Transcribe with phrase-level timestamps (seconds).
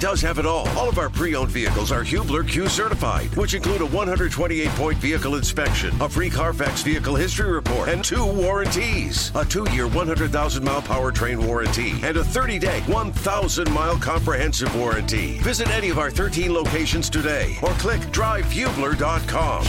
[0.00, 0.68] does have it all.
[0.70, 5.94] All of our pre-owned vehicles are Hubler Q certified, which include a 128-point vehicle inspection,
[6.00, 9.32] a free Carfax vehicle history report, and two warranties.
[9.34, 15.38] A two-year 100,000-mile powertrain warranty and a 30-day 1,000-mile comprehensive warranty.
[15.38, 19.64] Visit any of our 13 locations today or click drivehubler.com.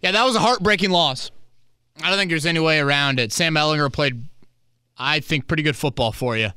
[0.00, 1.30] Yeah, that was a heartbreaking loss.
[2.02, 3.32] I don't think there's any way around it.
[3.32, 4.24] Sam Ehlinger played,
[4.98, 6.50] I think, pretty good football for you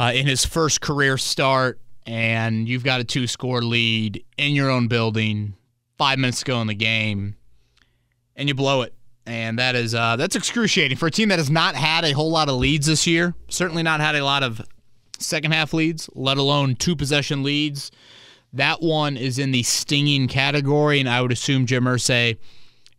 [0.00, 4.70] uh, in his first career start, and you've got a two score lead in your
[4.70, 5.52] own building,
[5.98, 7.36] five minutes to go in the game,
[8.34, 8.94] and you blow it.
[9.26, 12.30] And that is uh, that's excruciating for a team that has not had a whole
[12.30, 13.34] lot of leads this year.
[13.50, 14.62] Certainly not had a lot of
[15.18, 17.90] second half leads, let alone two possession leads.
[18.54, 22.38] That one is in the stinging category, and I would assume Jim Irsay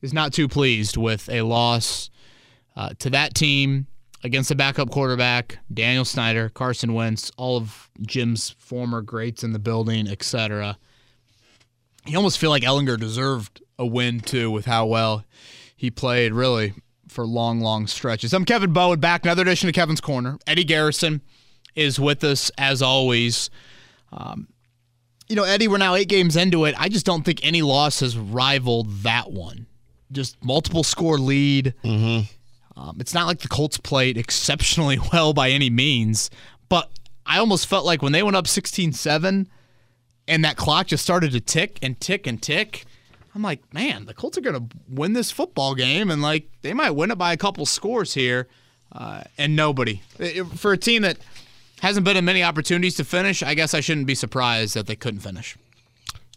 [0.04, 2.12] is not too pleased with a loss
[2.76, 3.88] uh, to that team
[4.24, 9.60] against the backup quarterback, Daniel Snyder, Carson Wentz, all of Jim's former greats in the
[9.60, 10.78] building, etc.
[12.06, 15.24] You almost feel like Ehlinger deserved a win too with how well
[15.76, 16.74] he played, really,
[17.08, 18.34] for long, long stretches.
[18.34, 20.38] I'm Kevin Bowen, back another edition of Kevin's Corner.
[20.46, 21.22] Eddie Garrison
[21.76, 23.50] is with us as always.
[24.12, 24.48] Um,
[25.28, 26.76] you know, Eddie, we're now eight games into it.
[26.78, 29.66] I just don't think any loss has rivaled that one.
[30.12, 31.74] Just multiple score lead.
[31.84, 32.30] Mm-hmm.
[32.76, 36.30] Um, it's not like the Colts played exceptionally well by any means,
[36.70, 36.90] but
[37.26, 39.50] I almost felt like when they went up 16 7
[40.28, 42.86] and that clock just started to tick and tick and tick,
[43.34, 46.74] I'm like, man, the Colts are going to win this football game and like they
[46.74, 48.48] might win it by a couple scores here.
[48.92, 50.02] Uh, and nobody.
[50.58, 51.18] For a team that
[51.82, 54.98] hasn't been in many opportunities to finish, I guess I shouldn't be surprised that they
[54.98, 55.56] couldn't finish.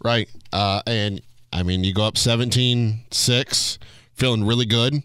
[0.04, 0.28] Right.
[0.52, 1.20] Uh, and
[1.52, 3.78] I mean, you go up 17 6,
[4.14, 5.02] feeling really good.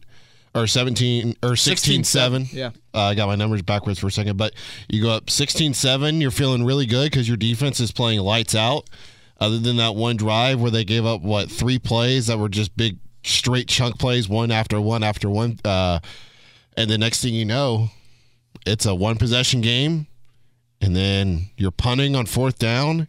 [0.55, 2.47] Or 17 or 16 7.
[2.52, 2.72] Yeah.
[2.94, 4.38] Uh, I got my numbers backwards for a second.
[4.38, 4.53] But
[4.88, 8.55] you go up 16 7, you're feeling really good because your defense is playing lights
[8.55, 8.89] out.
[9.39, 12.76] Other than that one drive where they gave up, what, three plays that were just
[12.76, 15.60] big, straight chunk plays, one after one after one.
[15.64, 15.99] Uh,
[16.76, 17.89] and the next thing you know,
[18.66, 20.08] it's a one possession game.
[20.81, 23.08] And then you're punting on fourth down.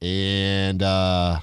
[0.00, 1.40] And, uh,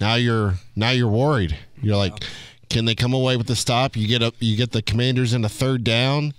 [0.00, 1.56] now you're now you're worried.
[1.82, 2.24] You're like,
[2.70, 3.96] can they come away with the stop?
[3.96, 6.32] You get up, you get the Commanders in a third down.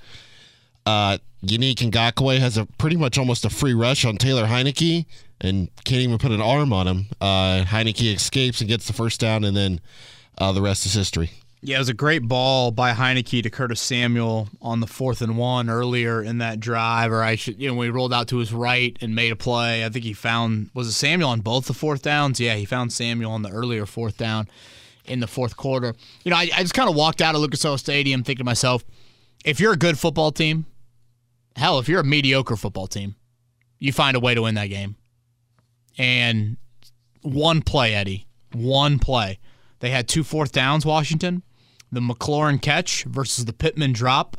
[0.85, 5.05] Uh, Yannick Ngakoue has a pretty much almost a free rush on Taylor Heinicke
[5.41, 7.05] and can't even put an arm on him.
[7.19, 9.81] Uh, Heinicke escapes and gets the first down, and then
[10.37, 11.31] uh, the rest is history.
[11.63, 15.37] Yeah, it was a great ball by Heinicke to Curtis Samuel on the fourth and
[15.37, 18.37] one earlier in that drive, or I should, you know, when he rolled out to
[18.37, 19.85] his right and made a play.
[19.85, 22.39] I think he found was it Samuel on both the fourth downs.
[22.39, 24.47] Yeah, he found Samuel on the earlier fourth down
[25.05, 25.95] in the fourth quarter.
[26.23, 28.49] You know, I, I just kind of walked out of Lucas Oil Stadium thinking to
[28.49, 28.83] myself,
[29.43, 30.65] if you're a good football team,
[31.55, 33.15] hell, if you're a mediocre football team,
[33.79, 34.95] you find a way to win that game.
[35.97, 36.57] And
[37.21, 39.39] one play, Eddie, one play.
[39.79, 41.43] They had two fourth downs, Washington
[41.91, 44.37] the McLaurin catch versus the Pittman drop.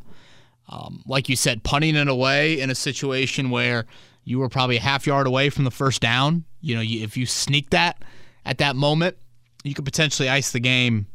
[0.68, 3.84] Um, like you said, punting it away in a situation where
[4.24, 6.44] you were probably a half yard away from the first down.
[6.60, 8.02] You know, you, if you sneak that
[8.46, 9.16] at that moment,
[9.62, 11.06] you could potentially ice the game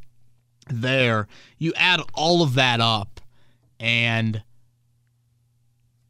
[0.69, 1.27] there.
[1.57, 3.21] You add all of that up,
[3.79, 4.43] and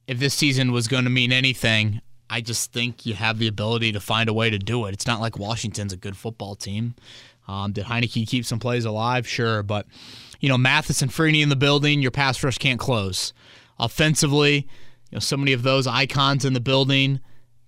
[0.08, 3.92] if this season was going to mean anything, I just think you have the ability
[3.94, 4.94] to find a way to do it.
[4.94, 6.96] It's not like Washington's a good football team.
[7.48, 9.28] Um, did Heinicke keep some plays alive?
[9.28, 9.86] Sure, but
[10.40, 13.34] you know Mathis and Freeney in the building, your pass rush can't close.
[13.80, 14.68] Offensively,
[15.10, 17.20] you know so many of those icons in the building,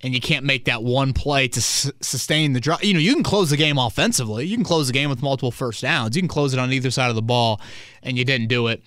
[0.02, 2.82] and you can't make that one play to s- sustain the drive.
[2.82, 4.46] You know you can close the game offensively.
[4.46, 6.16] You can close the game with multiple first downs.
[6.16, 7.60] You can close it on either side of the ball,
[8.02, 8.82] and you didn't do it.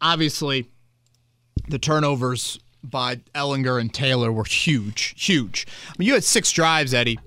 [0.00, 0.68] Obviously,
[1.68, 5.66] the turnovers by Ehlinger and Taylor were huge, huge.
[5.88, 7.18] I mean, you had six drives, Eddie,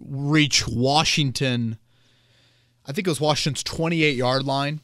[0.00, 1.78] reach Washington.
[2.86, 4.80] I think it was Washington's 28 yard line.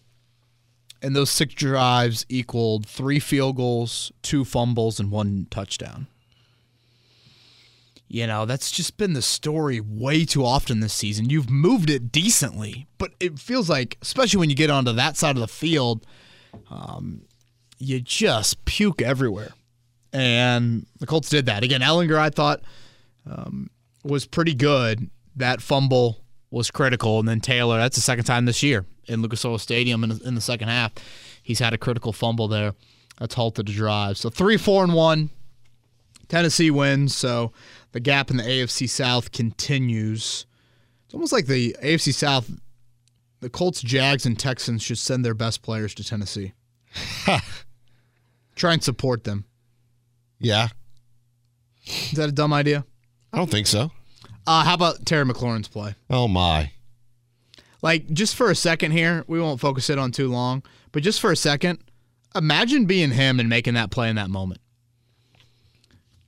[1.00, 6.06] And those six drives equaled three field goals, two fumbles, and one touchdown.
[8.12, 11.30] You know, that's just been the story way too often this season.
[11.30, 15.34] You've moved it decently, but it feels like, especially when you get onto that side
[15.34, 16.04] of the field,
[16.68, 17.22] um,
[17.78, 19.54] you just puke everywhere.
[20.12, 21.64] And the Colts did that.
[21.64, 22.60] Again, Ehlinger, I thought,
[23.24, 23.70] um,
[24.04, 25.08] was pretty good.
[25.36, 27.18] That fumble was critical.
[27.18, 30.34] And then Taylor, that's the second time this year in Lucas Oil Stadium in, in
[30.34, 30.92] the second half.
[31.42, 32.74] He's had a critical fumble there.
[33.18, 34.18] That's halted the drive.
[34.18, 35.30] So three, four, and one.
[36.28, 37.14] Tennessee wins.
[37.14, 37.52] So
[37.92, 40.46] the gap in the AFC South continues.
[41.04, 42.50] It's almost like the AFC South,
[43.40, 46.52] the Colts, Jags, and Texans should send their best players to Tennessee.
[48.56, 49.44] Try and support them.
[50.38, 50.68] Yeah.
[51.84, 52.84] Is that a dumb idea?
[53.32, 53.90] I don't think so.
[54.46, 55.94] Uh, how about Terry McLaurin's play?
[56.10, 56.72] Oh my.
[57.82, 60.62] Like, just for a second here, we won't focus it on too long,
[60.92, 61.80] but just for a second,
[62.34, 64.60] imagine being him and making that play in that moment.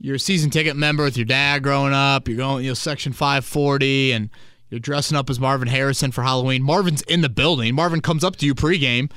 [0.05, 2.29] You're a season ticket member with your dad growing up.
[2.29, 4.29] You're going, you know, section 540, and
[4.69, 6.63] you're dressing up as Marvin Harrison for Halloween.
[6.63, 7.75] Marvin's in the building.
[7.75, 9.11] Marvin comes up to you pregame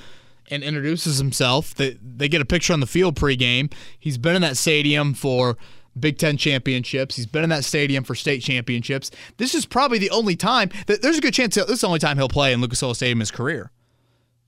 [0.49, 1.75] and introduces himself.
[1.75, 3.69] They, they get a picture on the field pregame.
[3.99, 5.57] He's been in that stadium for
[5.99, 7.17] Big Ten championships.
[7.17, 9.11] He's been in that stadium for state championships.
[9.35, 11.99] This is probably the only time that there's a good chance this is the only
[11.99, 13.71] time he'll play in Lucas Oil Stadium in his career.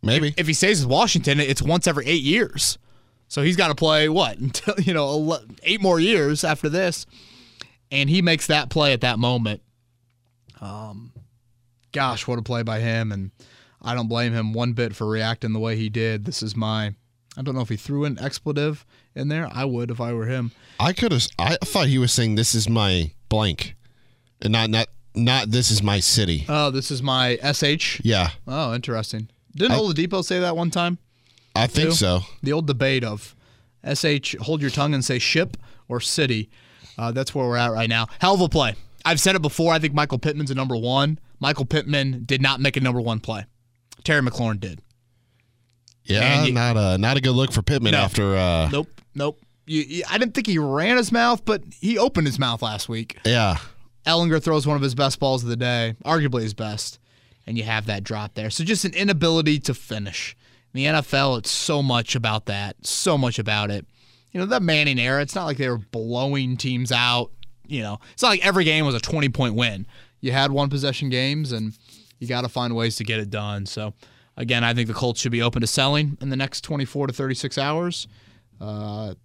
[0.01, 0.33] Maybe.
[0.37, 2.77] If he stays with Washington, it's once every eight years.
[3.29, 7.05] So he's got to play what until you know eight more years after this,
[7.91, 9.61] and he makes that play at that moment.
[10.59, 11.13] Um,
[11.91, 13.31] gosh, what a play by him, and
[13.81, 16.25] I don't blame him one bit for reacting the way he did.
[16.25, 16.93] This is my,
[17.37, 18.85] I don't know if he threw an expletive
[19.15, 19.47] in there.
[19.51, 20.51] I would if I were him.
[20.79, 21.25] I could have.
[21.37, 23.75] I thought he was saying this is my blank,
[24.41, 26.45] and not not not this is my city.
[26.49, 27.37] Oh, this is my
[27.77, 28.01] sh.
[28.03, 29.29] Yeah, Oh, interesting.
[29.55, 30.97] Didn't I- Oladipo say that one time?
[31.55, 32.21] I think so.
[32.43, 33.35] the old debate of
[33.95, 35.57] sh hold your tongue and say ship
[35.87, 36.49] or city.
[36.97, 38.07] Uh, that's where we're at right now.
[38.19, 38.75] Hell of a play.
[39.05, 39.73] I've said it before.
[39.73, 41.17] I think Michael Pittman's a number one.
[41.39, 43.45] Michael Pittman did not make a number one play.
[44.03, 44.81] Terry McLaurin did.
[46.03, 47.99] Yeah, you- not a not a good look for Pittman No.
[47.99, 48.35] after.
[48.35, 49.39] Uh, Nope, nope.
[49.65, 52.89] You, you- I didn't think he ran his mouth, but he opened his mouth last
[52.89, 53.17] week.
[53.25, 53.57] Yeah,
[54.05, 56.99] Ehlinger throws one of his best balls of the day, arguably his best,
[57.45, 58.49] and you have that drop there.
[58.49, 60.35] So just an inability to finish.
[60.73, 63.85] In the NFL, it's so much about that, so much about it.
[64.31, 67.31] You know, that Manning era, it's not like they were blowing teams out.
[67.65, 69.87] You know, it's not like every game was a 20 point win.
[70.21, 71.73] You had one possession games, and
[72.19, 73.65] you got to find ways to get it done.
[73.65, 73.93] So,
[74.37, 77.13] again, I think the Colts should be open to selling in the next 24 to
[77.13, 78.07] 36 hours.
[78.61, 79.15] Uh,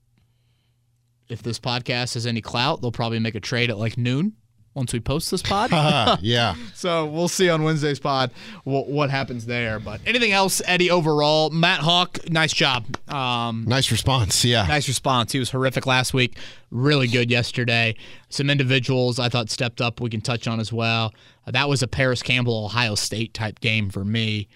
[1.29, 4.35] if this podcast has any clout, they'll probably make a trade at like noon
[4.75, 5.71] once we post this pod.
[5.85, 6.55] Uh, yeah.
[6.75, 8.31] so we'll see on Wednesday's pod
[8.65, 9.79] what, what happens there.
[9.79, 10.91] But anything else, Eddie?
[10.91, 12.85] Overall, Matt Haack, nice job.
[13.09, 14.45] Um, Nice response.
[14.45, 14.67] Yeah.
[14.67, 15.33] nice response.
[15.33, 16.37] He was horrific last week.
[16.71, 17.97] Really good yesterday.
[18.29, 20.01] Some individuals I thought stepped up.
[20.01, 21.13] We can touch on as well.
[21.47, 24.49] Uh, that was a Parris Campbell Ohio State type game for me.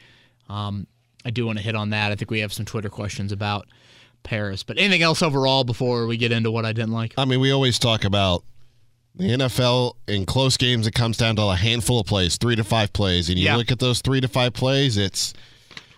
[0.49, 0.87] Um,
[1.25, 2.11] I do want to hit on that.
[2.11, 3.67] I think we have some Twitter questions about
[4.23, 4.62] Parris.
[4.62, 7.15] But anything else overall before we get into what I didn't like?
[7.19, 8.44] I mean, we always talk about
[9.14, 10.87] the NFL in close games.
[10.87, 13.56] It comes down to a handful of plays, three to five plays, and you Yeah.
[13.56, 14.96] look at those three to five plays.
[14.96, 15.34] It's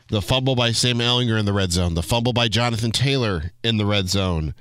[0.08, 3.76] the fumble by Sam Ehlinger in the red zone, the fumble by Jonathan Taylor in
[3.76, 4.54] the red zone,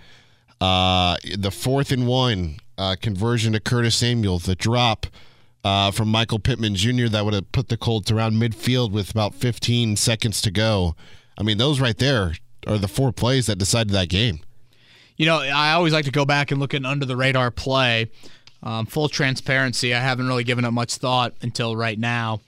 [0.62, 5.08] uh, the fourth and one uh, conversion to Curtis Samuel, the drop.
[5.62, 7.08] Uh, from Michael Pittman Jr.
[7.10, 10.96] that would have put the Colts around midfield with about 15 seconds to go.
[11.38, 12.36] I mean, those right there
[12.66, 14.40] are the four plays that decided that game.
[15.18, 17.52] You know, I always like to go back and look at an under the radar
[17.52, 18.10] play.
[18.62, 22.42] Um, full transparency, I haven't really given it much thought until right now.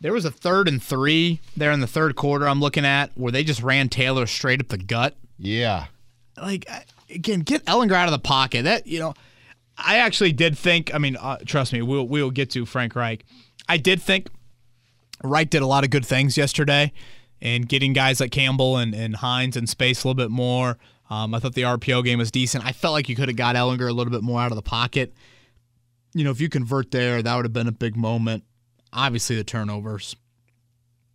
[0.00, 3.30] There was a third and three there in the third quarter I'm looking at where
[3.30, 5.14] they just ran Taylor straight up the gut.
[5.38, 5.86] Yeah.
[6.36, 6.66] Like,
[7.10, 8.64] again, get Ehlinger out of the pocket.
[8.64, 9.14] That, you know,
[9.76, 13.24] I actually did think, I mean, uh, trust me, we'll, we'll get to Frank Reich.
[13.68, 14.28] I did think
[15.22, 16.92] Reich did a lot of good things yesterday
[17.40, 20.78] in getting guys like Campbell and, and Hines in space a little bit more.
[21.12, 22.64] Um, I thought the RPO game was decent.
[22.64, 24.62] I felt like you could have got Ehlinger a little bit more out of the
[24.62, 25.12] pocket.
[26.14, 28.44] You know, if you convert there, that would have been a big moment.
[28.94, 30.16] Obviously, the turnovers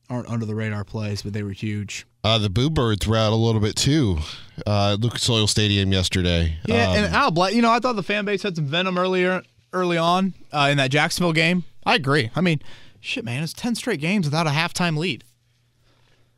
[0.07, 2.05] aren't under the radar plays, but they were huge.
[2.23, 4.19] Uh, the Boo Birds were out a little bit too.
[4.67, 6.57] Uh, at Lucas Oil Stadium yesterday.
[6.65, 9.41] Yeah, Um, and I'll you know I thought the fan base had some venom earlier
[9.73, 11.63] early on uh, in that Jacksonville game.
[11.87, 12.29] I agree.
[12.35, 12.61] I mean,
[12.99, 15.23] shit, man, it's ten straight games without a halftime lead.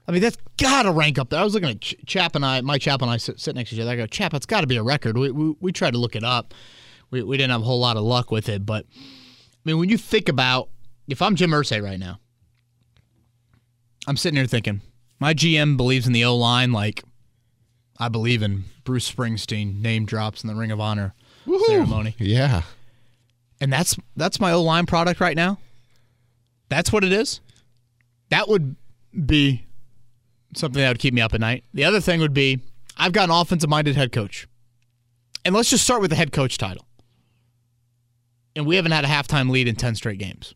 [0.10, 1.40] I mean, that's got to rank up there.
[1.40, 3.70] I was looking at Ch- Chap and I, Mike Chap and I sit, sit next
[3.70, 3.92] to each other.
[3.92, 5.16] I go, Chap, it's got to be a record.
[5.16, 6.56] We, we we tried to look it up.
[7.12, 9.88] We we didn't have a whole lot of luck with it, but I mean, when
[9.88, 10.70] you think about
[11.08, 12.20] if I'm Jim Irsay right now,
[14.08, 14.82] I'm sitting here thinking
[15.20, 17.04] my GM believes in the O line like
[18.00, 21.14] I believe in Bruce Springsteen name drops in the Ring of Honor
[21.68, 22.16] ceremony.
[22.18, 22.64] yeah.
[23.62, 25.60] And that's that's my O line product right now.
[26.68, 27.42] That's what it is.
[28.32, 28.76] That would
[29.28, 29.68] be
[30.56, 31.64] something that would keep me up at night.
[31.74, 32.60] The other thing would be
[32.98, 34.48] I've got an offensive minded head coach.
[35.46, 36.86] And let's just start with the head coach title.
[38.56, 40.54] And we haven't had a halftime lead in 10 straight games.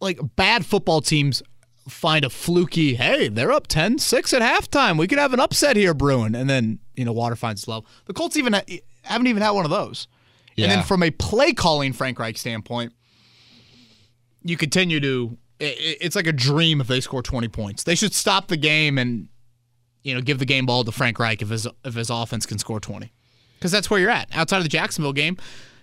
[0.00, 1.42] Like bad football teams
[1.88, 4.98] find a fluky, hey, they're up 10 6 at halftime.
[4.98, 6.34] We could have an upset here brewing.
[6.34, 7.86] And then, you know, water finds its level.
[8.04, 8.64] The Colts even ha-
[9.02, 10.08] haven't even had one of those.
[10.58, 12.92] And then from a play calling Frank Reich standpoint,
[14.42, 15.38] you continue to.
[15.58, 17.82] It's like a dream if they score 20 points.
[17.84, 19.28] They should stop the game and,
[20.02, 22.58] you know, give the game ball to Frank Reich if his if his offense can
[22.58, 23.10] score 20.
[23.58, 24.28] because that's where you're at.
[24.34, 25.36] Outside of the Jacksonville game,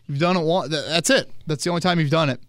[0.08, 0.70] you've done it one.
[0.70, 1.32] That's it.
[1.48, 2.40] That's the only time you've done it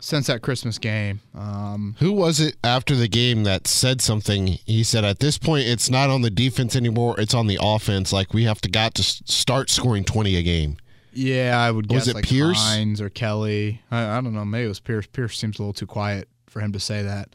[0.00, 1.20] since that Christmas game.
[1.36, 4.48] Um, Who was it after the game that said something?
[4.66, 8.12] He said, "At this point, it's not on the defense anymore; it's on the offense.
[8.12, 10.78] Like we have to got to start scoring twenty a game."
[11.14, 12.58] yeah, I would Was guess it like Pierce?
[12.58, 13.82] Hines or Kelly.
[13.90, 14.44] I, I don't know.
[14.46, 15.06] Maybe it was Pierce.
[15.06, 17.30] Pierce seems a little too quiet for him to say that.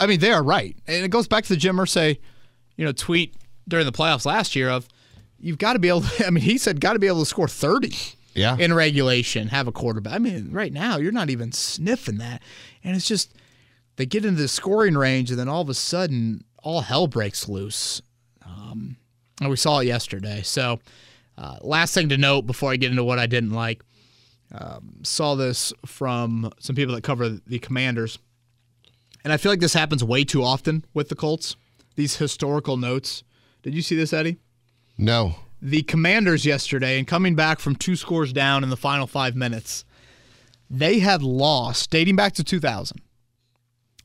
[0.00, 2.18] I mean, they are right, and it goes back to the Jim Irsay,
[2.76, 3.34] you know, tweet
[3.66, 4.88] during the playoffs last year of
[5.38, 6.02] you've got to be able.
[6.02, 7.94] To, I mean, he said got to be able to score thirty.
[8.34, 10.12] Yeah, in regulation have a quarterback.
[10.12, 12.40] I mean, right now you're not even sniffing that,
[12.84, 13.34] and it's just
[13.96, 17.48] they get into the scoring range, and then all of a sudden all hell breaks
[17.48, 18.00] loose.
[18.46, 18.96] Um,
[19.40, 20.42] and we saw it yesterday.
[20.42, 20.80] So,
[21.36, 23.82] uh, last thing to note before I get into what I didn't like,
[24.52, 28.18] um, saw this from some people that cover the Commanders,
[29.24, 31.56] and I feel like this happens way too often with the Colts.
[31.96, 33.24] These historical notes.
[33.62, 34.38] Did you see this, Eddie?
[34.96, 39.34] no, the Commanders yesterday and coming back from two scores down in the final five
[39.34, 39.84] minutes,
[40.70, 43.00] they had lost, dating back to 2000.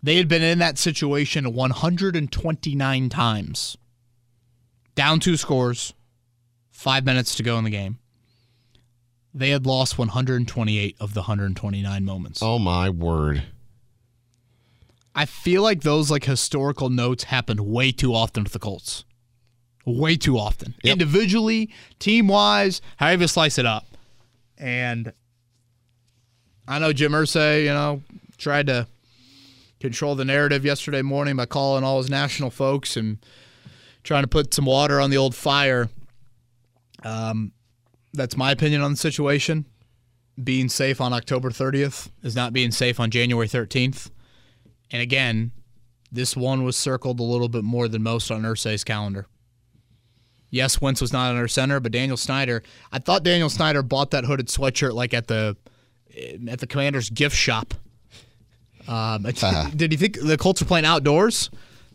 [0.02, 3.78] They had been in that situation 129 times.
[4.96, 5.94] Down two scores,
[6.72, 8.00] five minutes to go in the game.
[9.34, 12.42] They had lost 128 of the 129 moments.
[12.44, 13.44] oh my word.
[15.16, 19.06] I feel like those like historical notes happen way too often with the Colts.
[19.86, 20.76] Way too often.
[20.84, 20.94] Yep.
[20.94, 23.86] Individually, team wise, however you slice it up.
[24.58, 25.14] And
[26.68, 28.02] I know Jim Irsay, you know,
[28.38, 28.88] tried to
[29.80, 33.18] control the narrative yesterday morning by calling all his national folks and
[34.04, 35.90] trying to put some water on the old fire.
[37.04, 37.52] Um,
[38.14, 39.66] that's my opinion on the situation.
[40.42, 44.10] Being safe on October 30th is not being safe on January 13th.
[44.94, 45.52] And again,
[46.12, 49.26] this one was circled a little bit more than most on Irsay's calendar.
[50.52, 52.62] Yes, Wentz was not under center, but Daniel Snyder.
[52.92, 55.58] I thought Daniel Snyder bought that hooded sweatshirt like at the
[56.16, 57.74] eh, at the Commander's gift shop.
[58.88, 59.72] Um, uh-huh.
[59.76, 61.50] did he think the Colts are playing outdoors?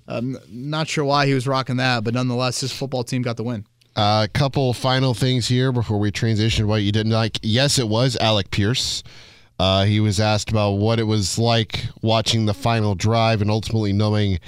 [0.09, 3.45] I'm not sure why he was rocking that, but nonetheless, his football team got the
[3.45, 3.65] win.
[3.95, 6.65] A couple final things here before we transition.
[6.65, 7.39] to What you didn't like?
[7.43, 9.05] Yes, it was Alec Pierce.
[9.59, 13.93] Uh, he was asked about what it was like watching the final drive and ultimately
[13.93, 14.39] knowing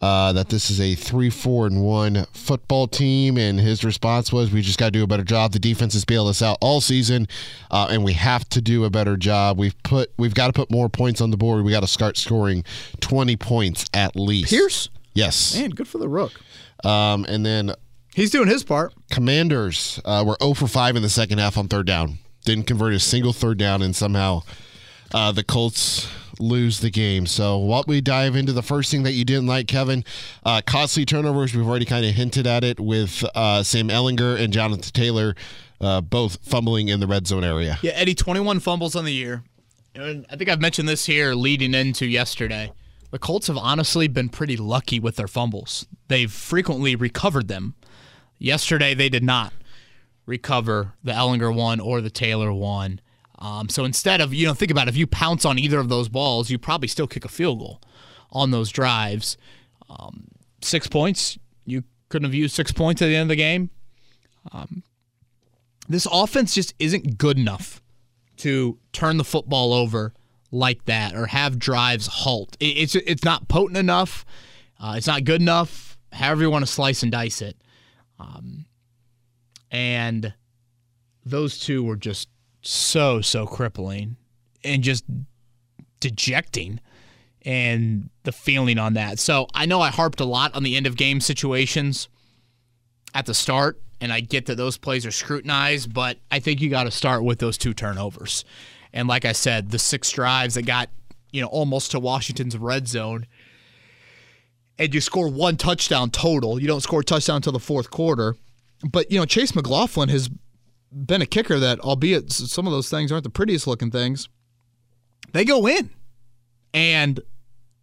[0.00, 3.38] uh, that this is a three, four, and one football team.
[3.38, 5.52] And his response was, "We just got to do a better job.
[5.52, 7.26] The defense has bailed us out all season,
[7.70, 9.58] uh, and we have to do a better job.
[9.58, 11.64] We've put, we've got to put more points on the board.
[11.64, 12.64] We got to start scoring
[13.00, 15.56] twenty points at least." Pierce, yes.
[15.56, 16.32] man, good for the Rook.
[16.84, 17.74] Um, and then
[18.14, 18.94] He's doing his part.
[19.10, 22.18] Commanders uh, were 0 for 5 in the second half on third down.
[22.44, 24.42] Didn't convert a single third down, and somehow
[25.12, 26.08] uh, the Colts
[26.38, 27.26] lose the game.
[27.26, 30.04] So, what we dive into the first thing that you didn't like, Kevin,
[30.44, 31.54] uh, costly turnovers.
[31.54, 35.34] We've already kind of hinted at it with uh, Sam Ehlinger and Jonathan Taylor
[35.80, 37.78] uh, both fumbling in the red zone area.
[37.82, 39.42] Yeah, Eddie, 21 fumbles on the year.
[39.94, 42.72] And I think I've mentioned this here leading into yesterday.
[43.10, 45.86] The Colts have honestly been pretty lucky with their fumbles.
[46.08, 47.74] They've frequently recovered them.
[48.38, 49.52] Yesterday, they did not
[50.26, 53.00] recover the Ehlinger one or the Taylor one.
[53.38, 55.88] Um, so instead of, you know, think about it, if you pounce on either of
[55.88, 57.80] those balls, you probably still kick a field goal
[58.30, 59.36] on those drives.
[59.88, 60.28] Um,
[60.62, 63.70] six points, you couldn't have used six points at the end of the game.
[64.52, 64.82] Um,
[65.88, 67.82] this offense just isn't good enough
[68.38, 70.12] to turn the football over
[70.50, 72.56] like that or have drives halt.
[72.60, 74.24] It, it's it's not potent enough.
[74.80, 75.98] Uh, it's not good enough.
[76.12, 77.56] However you want to slice and dice it,
[78.18, 78.66] um,
[79.74, 80.32] and
[81.26, 82.28] those two were just
[82.62, 84.16] so so crippling
[84.62, 85.04] and just
[85.98, 86.78] dejecting
[87.42, 89.18] and the feeling on that.
[89.18, 92.08] So I know I harped a lot on the end of game situations
[93.14, 96.70] at the start, and I get that those plays are scrutinized, but I think you
[96.70, 98.44] got to start with those two turnovers.
[98.92, 100.88] And like I said, the six drives that got,
[101.32, 103.26] you know, almost to Washington's red zone,
[104.78, 106.60] and you score one touchdown total.
[106.60, 108.36] You don't score a touchdown until the fourth quarter.
[108.84, 110.30] But, you know, Chase McLaughlin has
[110.92, 114.28] been a kicker that, albeit some of those things aren't the prettiest looking things,
[115.32, 115.90] they go in.
[116.72, 117.20] And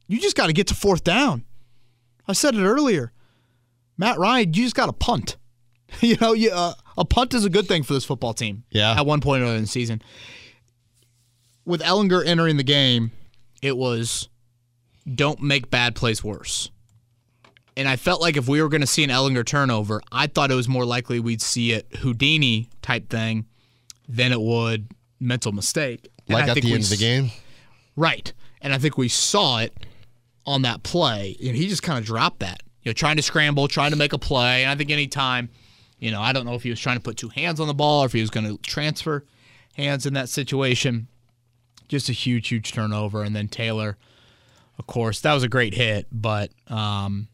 [0.08, 1.46] you just got to get to fourth down.
[2.28, 3.12] I said it earlier.
[3.98, 5.38] Matt Ryan, you just got to punt.
[6.02, 8.64] you know, you, uh, a punt is a good thing for this football team.
[8.70, 8.94] Yeah.
[8.98, 10.02] At one point earlier in the season,
[11.66, 13.12] with Ehlinger entering the game,
[13.62, 14.28] it was
[15.14, 16.71] don't make bad plays worse.
[17.78, 20.52] And I felt like if we were going to see an Ehlinger turnover, I thought
[20.52, 23.46] it was more likely we'd see a Houdini type thing
[24.10, 26.10] than it would mental mistake.
[26.28, 27.32] And Like I at think the end of the game?
[27.96, 28.34] Right.
[28.62, 29.74] And I think we saw it
[30.46, 31.38] on that play.
[31.42, 32.62] And he just kind of dropped that.
[32.84, 34.64] You know, trying to scramble, trying to make a play.
[34.64, 35.50] And I think anytime
[36.02, 37.74] You know, I don't know if he was trying to put two hands on the
[37.76, 39.24] ball or if he was going to transfer
[39.76, 41.08] hands in that situation.
[41.88, 43.22] Just a huge, huge turnover.
[43.24, 43.98] And then Taylor,
[44.80, 47.28] of course, that was a great hit, but um,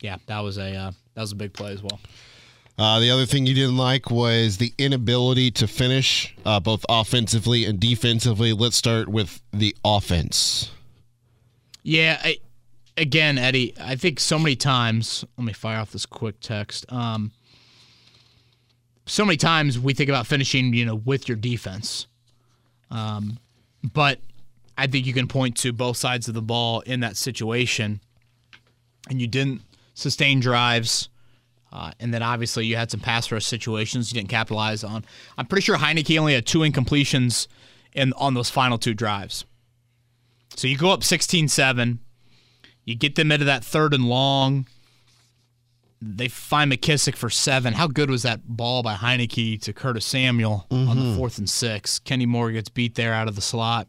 [0.00, 2.00] yeah, that was a uh, that was a big play as well.
[2.78, 7.64] Uh, the other thing you didn't like was the inability to finish, uh, both offensively
[7.64, 8.52] and defensively.
[8.52, 10.70] Let's start with the offense.
[11.82, 12.38] Yeah, I,
[12.98, 15.24] again, Eddie, I think so many times.
[15.38, 16.90] Let me fire off this quick text.
[16.92, 17.32] Um,
[19.06, 22.08] so many times we think about finishing, you know, with your defense,
[22.90, 23.38] um,
[23.94, 24.18] but
[24.76, 28.00] I think you can point to both sides of the ball in that situation,
[29.08, 29.62] and you didn't
[29.96, 31.08] sustain drives.
[31.72, 35.04] Uh, and then obviously you had some pass rush situations you didn't capitalize on.
[35.36, 37.48] I'm pretty sure Heinicke only had two incompletions
[37.92, 39.44] in on those final two drives.
[40.54, 41.98] So you go up 16-7,
[42.84, 44.66] you get them into that third and long.
[46.00, 47.72] They find McKissic for seven.
[47.72, 50.88] How good was that ball by Heinicke to Curtis Samuel mm-hmm.
[50.88, 51.98] on the fourth and six?
[51.98, 53.88] Kenny Moore gets beat there out of the slot.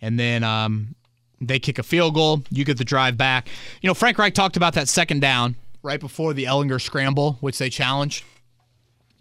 [0.00, 0.96] And then um,
[1.40, 2.42] they kick a field goal.
[2.50, 3.48] You get the drive back.
[3.80, 7.58] You know, Frank Reich talked about that second down right before the Ehlinger scramble, which
[7.58, 8.24] they challenged.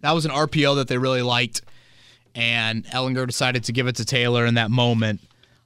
[0.02, 1.62] That was an RPO that they really liked,
[2.36, 5.22] and Ehlinger decided to give it to Taylor in that moment.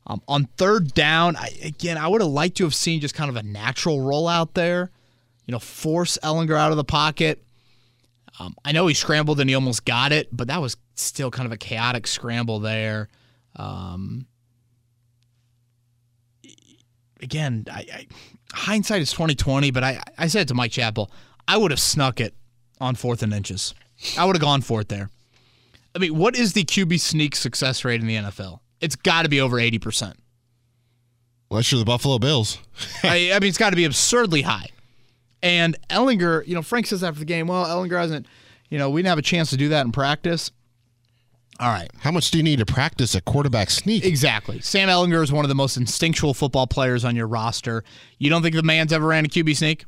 [0.06, 3.30] Um, on third down, I, again, I would have liked to have seen just kind
[3.30, 4.92] of a natural rollout there.
[5.46, 7.44] You know, force Ehlinger out of the pocket.
[8.40, 11.46] Um, I know he scrambled and he almost got it, but that was still kind
[11.46, 13.10] of a chaotic scramble there.
[13.56, 14.28] Um,
[17.22, 18.08] again, I, I,
[18.54, 21.12] hindsight is twenty twenty, but I I said to Mike Chappell,
[21.48, 22.34] I would have snuck it
[22.80, 23.74] on fourth and inches.
[24.18, 25.10] I would have gone for it there.
[25.96, 28.60] I mean, what is the QB sneak success rate in the NFL?
[28.80, 30.18] It's got to be over eighty percent.
[31.50, 32.60] Unless you're the Buffalo Bills.
[33.04, 34.68] I, I mean, it's got to be absurdly high.
[35.42, 38.26] And Ehlinger, you know, Frank says after the game, well, Ehlinger hasn't,
[38.70, 40.52] you know, we didn't have a chance to do that in practice.
[41.60, 41.90] All right.
[42.00, 44.06] How much do you need to practice a quarterback sneak?
[44.06, 44.60] Exactly.
[44.62, 47.84] Sam Ehlinger is one of the most instinctual football players on your roster.
[48.20, 49.86] You don't think the man's ever ran a QB sneak?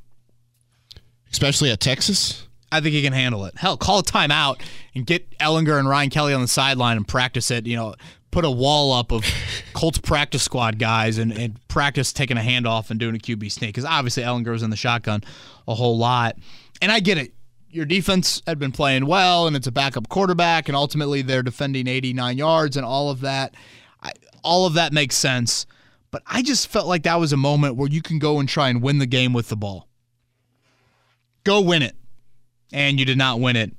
[1.32, 2.48] Especially at Texas?
[2.72, 3.58] I think he can handle it.
[3.58, 4.62] Hell, call a timeout
[4.96, 7.68] and get Ehlinger and Ryan Kelly on the sideline and practice it.
[7.68, 7.96] You know,
[8.32, 9.24] put a wall up of
[9.74, 13.70] Colts practice squad guys and, and practice taking a handoff and doing a QB sneak.
[13.70, 15.24] Because obviously Ehlinger was in the shotgun
[15.68, 16.36] a whole lot.
[16.82, 17.34] And I get it
[17.72, 21.88] your defense had been playing well and it's a backup quarterback and ultimately they're defending
[21.88, 23.56] 89 yards and all of that.
[24.02, 24.12] I,
[24.44, 25.66] all of that makes sense
[26.12, 28.70] but i just felt like that was a moment where you can go and try
[28.70, 29.88] and win the game with the ball.
[31.44, 31.96] Go win it.
[32.72, 33.72] And you did not win it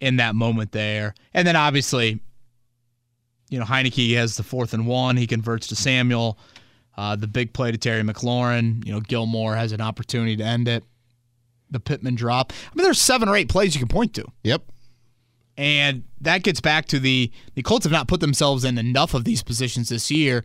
[0.00, 1.14] in that moment there.
[1.34, 2.20] And then obviously
[3.48, 5.16] you know Heinicke has the fourth and one.
[5.16, 6.38] He converts to samuel.
[6.96, 8.84] Uh, the big play to terry mclaurin.
[8.84, 10.84] You know gilmore has an opportunity to end it
[11.72, 12.52] the Pittman drop.
[12.52, 14.24] I mean, there's seven or eight plays you can point to.
[14.44, 14.62] Yep.
[15.56, 19.24] And that gets back to the the Colts have not put themselves in enough of
[19.24, 20.44] these positions this year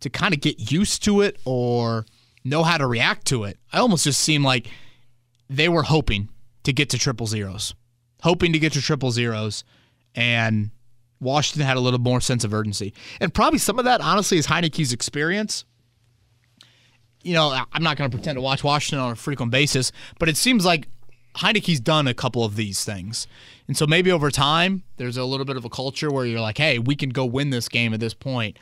[0.00, 2.06] to kind of get used to it or
[2.44, 3.58] know how to react to it.
[3.72, 4.68] I almost just seem like
[5.48, 6.30] they were hoping
[6.64, 7.74] to get to triple zeros,
[8.22, 9.62] hoping to get to triple zeros,
[10.14, 10.70] and
[11.20, 12.94] Washington had a little more sense of urgency.
[13.20, 15.64] And probably some of that, honestly, is Heinicke's experience
[17.22, 20.28] you know, I'm not going to pretend to watch Washington on a frequent basis, but
[20.28, 20.88] it seems like
[21.36, 23.26] Heinicke's done a couple of these things.
[23.68, 26.58] And so maybe over time, there's a little bit of a culture where you're like,
[26.58, 28.58] hey, we can go win this game at this point.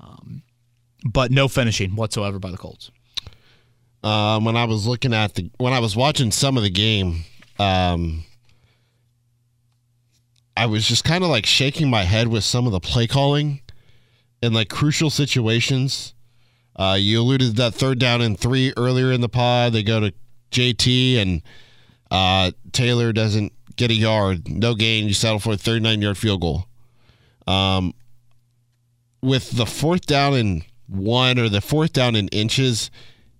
[0.00, 0.42] Um,
[1.04, 2.90] but no finishing whatsoever by the Colts.
[4.02, 7.24] Um, when I was looking at the, when I was watching some of the game,
[7.58, 8.24] um,
[10.56, 13.60] I was just kind of like shaking my head with some of the play calling
[14.42, 16.14] in like crucial situations
[16.76, 19.72] uh, you alluded to that third down and three earlier in the pod.
[19.72, 20.12] They go to
[20.50, 21.42] JT and
[22.10, 25.06] uh, Taylor doesn't get a yard, no gain.
[25.06, 26.66] You settle for a 39 yard field goal.
[27.46, 27.94] Um,
[29.22, 32.90] with the fourth down in one or the fourth down in inches,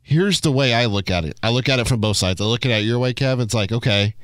[0.02, 1.38] here's the way I look at it.
[1.42, 2.40] I look at it from both sides.
[2.40, 3.40] I look at it your way, Kev.
[3.40, 4.14] It's like, okay,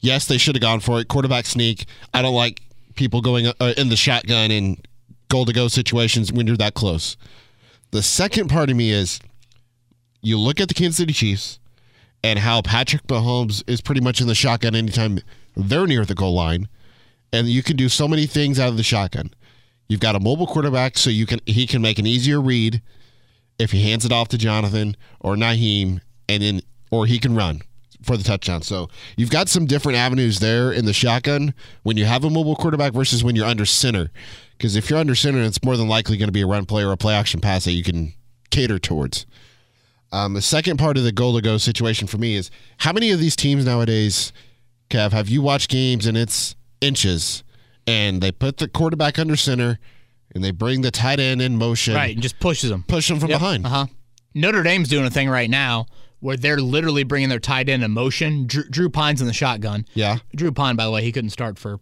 [0.00, 1.08] yes, they should have gone for it.
[1.08, 1.86] Quarterback sneak.
[2.14, 2.62] I don't like
[2.94, 4.78] people going uh, in the shotgun in
[5.28, 7.16] goal to go situations when you're that close.
[7.96, 9.20] The second part of me is
[10.20, 11.58] you look at the Kansas City Chiefs
[12.22, 15.18] and how Patrick Mahomes is pretty much in the shotgun anytime
[15.56, 16.68] they're near the goal line,
[17.32, 19.30] and you can do so many things out of the shotgun.
[19.88, 22.82] You've got a mobile quarterback, so you can he can make an easier read
[23.58, 27.62] if he hands it off to Jonathan or Nyheim, and then or he can run
[28.02, 28.60] for the touchdown.
[28.60, 32.56] So you've got some different avenues there in the shotgun when you have a mobile
[32.56, 34.10] quarterback versus when you're under center.
[34.56, 36.82] Because if you're under center, it's more than likely going to be a run play
[36.82, 38.14] or a play action pass that you can
[38.50, 39.26] cater towards.
[40.12, 43.10] Um, the second part of the goal to go situation for me is how many
[43.10, 44.32] of these teams nowadays
[44.88, 47.42] Kev, have you watched games and it's inches
[47.86, 49.78] and they put the quarterback under center
[50.34, 52.84] and they bring the tight end in motion, Right, and just pushes them.
[52.86, 53.66] push them from behind.
[53.66, 53.86] Uh huh.
[54.34, 55.86] Notre Dame's doing a thing right now
[56.20, 58.46] where they're literally bringing their tight end in motion.
[58.46, 59.86] Drew, Drew Pyne's in the shotgun.
[59.94, 60.18] Yeah.
[60.34, 61.78] Drew Pyne, by the way, he couldn't start for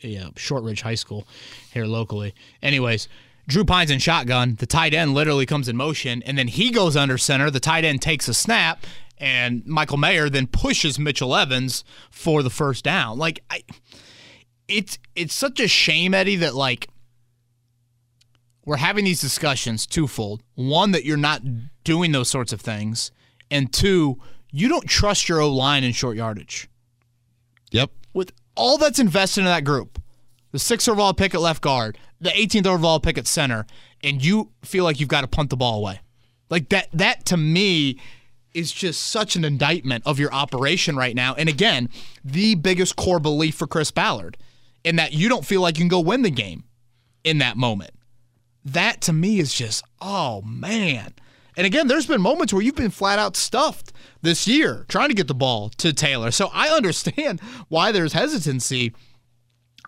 [0.00, 1.26] yeah, uh, Shortridge High School
[1.72, 2.34] here locally.
[2.62, 3.08] Anyways,
[3.48, 4.56] Drew Pyne's in shotgun.
[4.58, 7.50] The tight end literally comes in motion, and then he goes under center.
[7.50, 8.84] The tight end takes a snap,
[9.18, 13.18] and Michael Mayer then pushes Mitchell Evans for the first down.
[13.18, 13.62] Like, I,
[14.68, 16.88] it's it's such a shame, Eddie, that like
[18.64, 20.42] we're having these discussions twofold.
[20.56, 21.42] One, that you're not
[21.84, 23.12] doing those sorts of things,
[23.50, 26.68] and two, you don't trust your O line in short yardage
[27.70, 27.90] Yep.
[28.12, 30.00] with all that's invested in that group,
[30.52, 33.66] the sixth overall pick at left guard, the 18th overall pick at center,
[34.02, 36.00] and you feel like you've got to punt the ball away.
[36.48, 37.98] Like that that to me
[38.54, 41.34] is just such an indictment of your operation right now.
[41.34, 41.90] And again,
[42.24, 44.38] the biggest core belief for Chris Ballard
[44.82, 46.64] in that you don't feel like you can go win the game
[47.22, 47.90] in that moment.
[48.64, 51.12] That to me is just, oh man.
[51.56, 53.92] And again, there's been moments where you've been flat out stuffed
[54.26, 56.30] this year trying to get the ball to Taylor.
[56.30, 58.92] So I understand why there's hesitancy.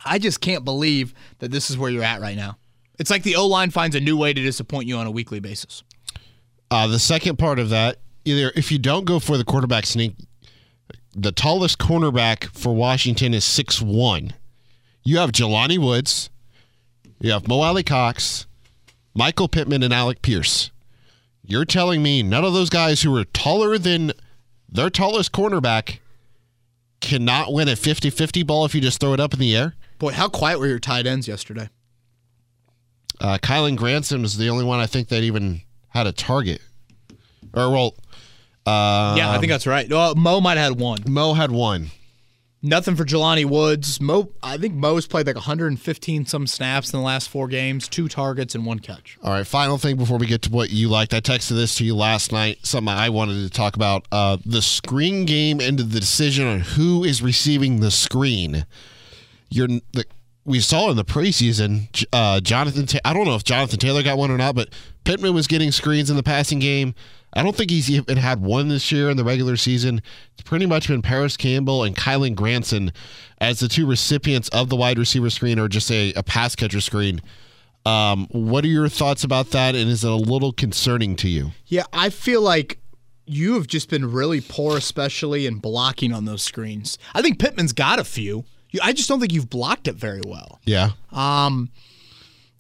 [0.05, 2.57] I just can't believe that this is where you're at right now.
[2.98, 5.40] It's like the O line finds a new way to disappoint you on a weekly
[5.40, 5.83] basis.
[6.70, 10.14] Uh, the second part of that, either if you don't go for the quarterback sneak,
[11.14, 14.35] the tallest cornerback for Washington is six one.
[15.03, 16.31] You have Jelani Woods,
[17.20, 18.46] you have Mo Alie-Cox,
[19.14, 20.70] Michael Pittman, and Alec Pierce.
[21.42, 24.12] You're telling me none of those guys who are taller than
[24.68, 25.98] their tallest cornerback
[27.00, 29.74] cannot win a 50 50 ball if you just throw it up in the air?
[29.98, 31.68] Boy, how quiet were your tight ends yesterday?
[33.20, 36.61] Uh, Kylen Granson was the only one I think that even had a target.
[37.52, 37.94] Or, well,
[38.66, 39.88] uh, yeah, I think that's right.
[39.88, 40.98] Well, Mo might have had one.
[41.07, 41.90] Mo had one.
[42.61, 44.01] Nothing for Jelani Woods.
[44.01, 48.09] Mo, I think Mo's played like 115 some snaps in the last four games, two
[48.09, 49.16] targets and one catch.
[49.23, 51.14] All right, final thing before we get to what you liked.
[51.14, 54.07] I texted this to you last night, something I wanted to talk about.
[54.11, 58.66] Uh, the screen game and the decision on who is receiving the screen.
[59.51, 60.05] You're the,
[60.44, 62.88] we saw in the preseason, uh, Jonathan.
[63.05, 64.71] I don't know if Jonathan Taylor got one or not, but
[65.05, 66.94] Pittman was getting screens in the passing game.
[67.32, 70.00] I don't think he's even had one this year in the regular season.
[70.32, 72.92] It's pretty much been Parris Campbell and Kylen Granson
[73.40, 76.80] as the two recipients of the wide receiver screen or just a, a pass catcher
[76.80, 77.20] screen.
[77.86, 81.52] Um, what are your thoughts about that, and is it a little concerning to you?
[81.66, 82.80] Yeah, I feel like
[83.24, 86.98] you have just been really poor, especially in blocking on those screens.
[87.14, 88.44] I think Pittman's got a few.
[88.82, 90.60] I just don't think you've blocked it very well.
[90.64, 91.70] Yeah, Um,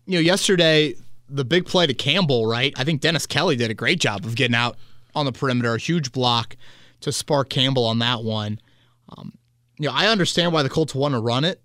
[0.06, 0.94] you know, yesterday
[1.28, 2.72] the big play to Campbell, right?
[2.76, 4.76] I think Dennis Kelly did a great job of getting out
[5.14, 6.56] on the perimeter, a huge block
[7.00, 8.60] to spark Campbell on that one.
[9.10, 9.32] Um,
[9.78, 11.60] you know, I understand why the Colts want to run it.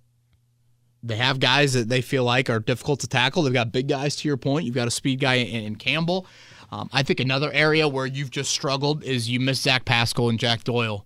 [1.01, 3.43] They have guys that they feel like are difficult to tackle.
[3.43, 4.15] They've got big guys.
[4.17, 6.25] To your point, you've got a speed guy in, in Campbell.
[6.71, 10.39] Um, I think another area where you've just struggled is you miss Zach Pascal and
[10.39, 11.05] Jack Doyle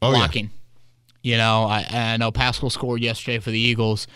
[0.00, 0.18] Oh, yeah.
[0.18, 0.50] blocking.
[1.22, 4.06] You know, I, I know Pascal scored yesterday for the Eagles,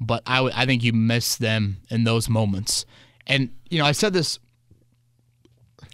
[0.00, 2.86] but I, w- I think you miss them in those moments.
[3.26, 4.38] And, you know, I said this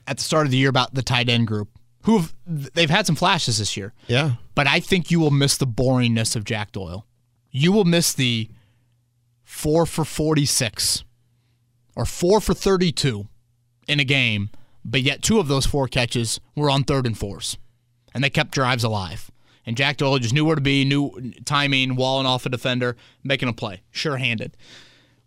[0.06, 1.68] at the start of the year about the tight end group,
[2.04, 4.32] who they've had some flashes this year, yeah.
[4.54, 7.06] but I think you will miss the boringness of Jack Doyle.
[7.50, 8.48] You will miss the
[9.44, 11.04] four for 46
[11.96, 13.26] or four for 32
[13.86, 14.50] in a game,
[14.84, 17.58] but yet two of those four catches were on third and fours,
[18.14, 19.30] and they kept drives alive.
[19.66, 23.50] And Jack Doyle just knew where to be, knew timing, walling off a defender, making
[23.50, 24.56] a play, sure-handed.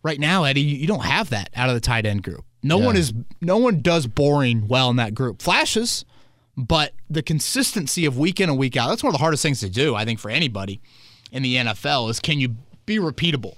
[0.04, 2.44] Right now, Eddie, you don't have that out of the tight end group.
[2.64, 2.86] No Yeah.
[2.88, 5.42] one is, no one does boring well in that group.
[5.42, 6.06] Flashes,
[6.58, 9.70] but the consistency of week in and week out—that's one of the hardest things to
[9.70, 10.82] do, I think, for anybody
[11.32, 13.56] in the NFL is can you be repeatable?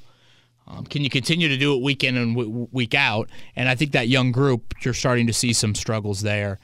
[0.67, 3.29] Um, can you continue to do it week in and w- week out?
[3.55, 6.59] And I think that young group, you're starting to see some struggles there.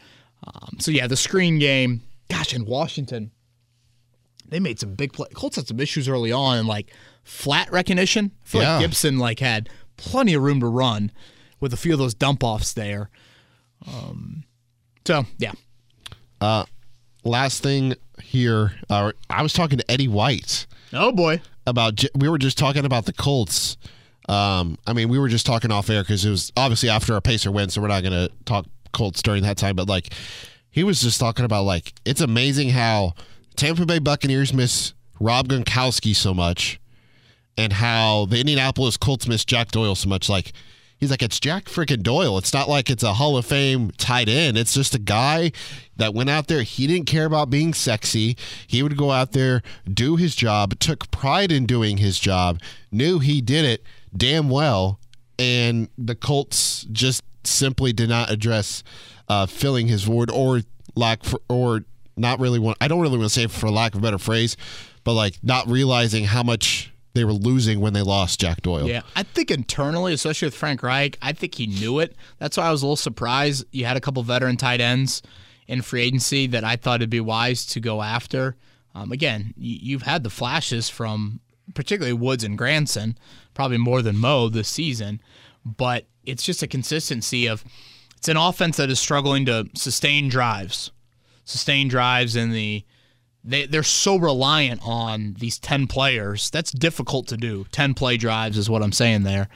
[0.45, 2.03] Um, so yeah, the screen game.
[2.29, 3.31] Gosh, in Washington,
[4.47, 5.27] they made some big play.
[5.33, 6.91] Colts had some issues early on, and like
[7.23, 8.31] flat recognition.
[8.43, 8.73] I feel Yeah.
[8.75, 11.11] like Gibson like had plenty of room to run
[11.59, 13.09] with a few of those dump offs there.
[13.87, 14.43] Um,
[15.05, 15.53] so yeah,
[17.25, 22.01] Last thing here, uh, I was talking to Eddie White oh boy, about.
[22.15, 23.75] We were just talking about the Colts.
[24.29, 27.21] Um, I mean, we were just talking off air because it was obviously after a
[27.21, 29.75] Pacer win, so we're not going to talk Colts during that time.
[29.75, 30.13] But like,
[30.71, 33.15] he was just talking about like it's amazing how
[33.57, 36.78] Tampa Bay Buccaneers miss Rob Gronkowski so much,
[37.59, 40.29] and how the Indianapolis Colts miss Jack Doyle so much.
[40.29, 40.53] Like,
[40.99, 42.37] He's like, it's Jack freaking Doyle.
[42.37, 44.57] It's not like it's a Hall of Fame tight end.
[44.57, 45.53] It's just a guy
[45.95, 46.61] that went out there.
[46.61, 48.35] He didn't care about being sexy.
[48.67, 52.59] He would go out there, do his job, took pride in doing his job,
[52.91, 53.83] knew he did it
[54.15, 54.99] damn well.
[55.37, 58.83] And the Colts just simply did not address
[59.29, 60.63] uh, filling his void or
[60.97, 61.85] lack for, or
[62.17, 62.77] not really want.
[62.81, 64.57] I don't really want to say for lack of a better phrase,
[65.05, 68.87] but like not realizing how much they were losing when they lost Jack Doyle.
[68.87, 72.15] Yeah, I think internally, especially with Frank Reich, I think he knew it.
[72.37, 73.65] That's why I was a little surprised.
[73.71, 75.21] You had a couple veteran tight ends
[75.67, 78.55] in free agency that I thought it'd be wise to go after.
[78.95, 81.41] Um, again, you've had the flashes from
[81.75, 83.17] particularly Woods and Granson,
[83.53, 85.21] probably more than Mo this season,
[85.65, 87.65] but it's just a consistency of
[88.17, 90.91] it's an offense that is struggling to sustain drives,
[91.43, 92.85] sustain drives in the
[93.49, 96.49] they they're so reliant on these 10 players.
[96.49, 97.65] That's difficult to do.
[97.71, 99.49] 10 play drives is what I'm saying there.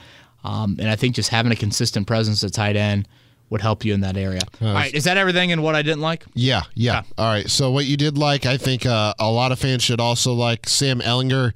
[0.43, 3.08] Um, and I think just having a consistent presence at tight end
[3.49, 4.41] would help you in that area.
[4.62, 6.25] Uh, All right, is that everything and what I didn't like?
[6.34, 6.93] Yeah, yeah.
[6.93, 7.01] yeah.
[7.17, 7.49] All right.
[7.49, 10.67] So what you did like, I think uh, a lot of fans should also like
[10.67, 11.53] Sam Ehlinger.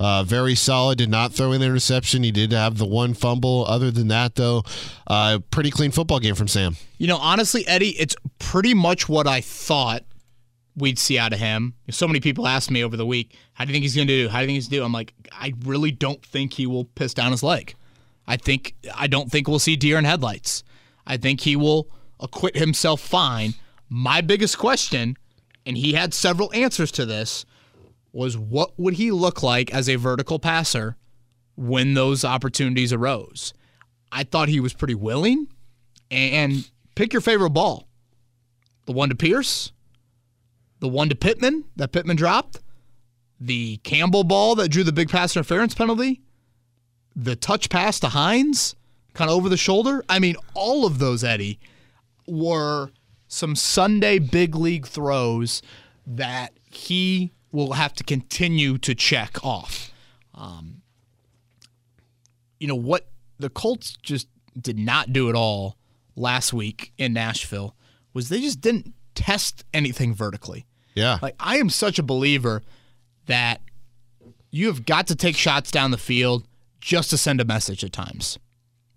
[0.00, 0.98] Uh, very solid.
[0.98, 2.22] Did not throw in the interception.
[2.22, 3.64] He did have the one fumble.
[3.66, 4.62] Other than that, though,
[5.08, 6.76] uh, pretty clean football game from Sam.
[6.98, 10.04] You know, honestly, Eddie, it's pretty much what I thought
[10.78, 11.74] we'd see out of him.
[11.90, 14.22] So many people asked me over the week, how do you think he's going to
[14.24, 14.28] do?
[14.28, 14.84] How do you think he's going to do?
[14.84, 17.74] I'm like, I really don't think he will piss down his leg.
[18.26, 20.62] I think I don't think we'll see deer in headlights.
[21.06, 21.88] I think he will
[22.20, 23.54] acquit himself fine.
[23.88, 25.16] My biggest question,
[25.64, 27.46] and he had several answers to this,
[28.12, 30.96] was what would he look like as a vertical passer
[31.56, 33.54] when those opportunities arose?
[34.12, 35.48] I thought he was pretty willing.
[36.10, 37.86] And pick your favorite ball.
[38.86, 39.72] The one to Pierce,
[40.80, 42.60] the one to Pittman that Pittman dropped,
[43.40, 46.20] the Campbell ball that drew the big pass interference penalty,
[47.14, 48.74] the touch pass to Hines,
[49.14, 50.04] kind of over the shoulder.
[50.08, 51.58] I mean, all of those, Eddie,
[52.26, 52.90] were
[53.26, 55.62] some Sunday big league throws
[56.06, 59.92] that he will have to continue to check off.
[60.34, 60.82] Um,
[62.58, 64.28] you know what the Colts just
[64.60, 65.76] did not do at all
[66.16, 67.76] last week in Nashville
[68.12, 70.66] was they just didn't test anything vertically.
[70.94, 71.18] Yeah.
[71.20, 72.62] Like I am such a believer
[73.26, 73.60] that
[74.50, 76.46] you have got to take shots down the field
[76.80, 78.38] just to send a message at times.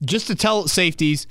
[0.03, 1.27] Just to tell safeties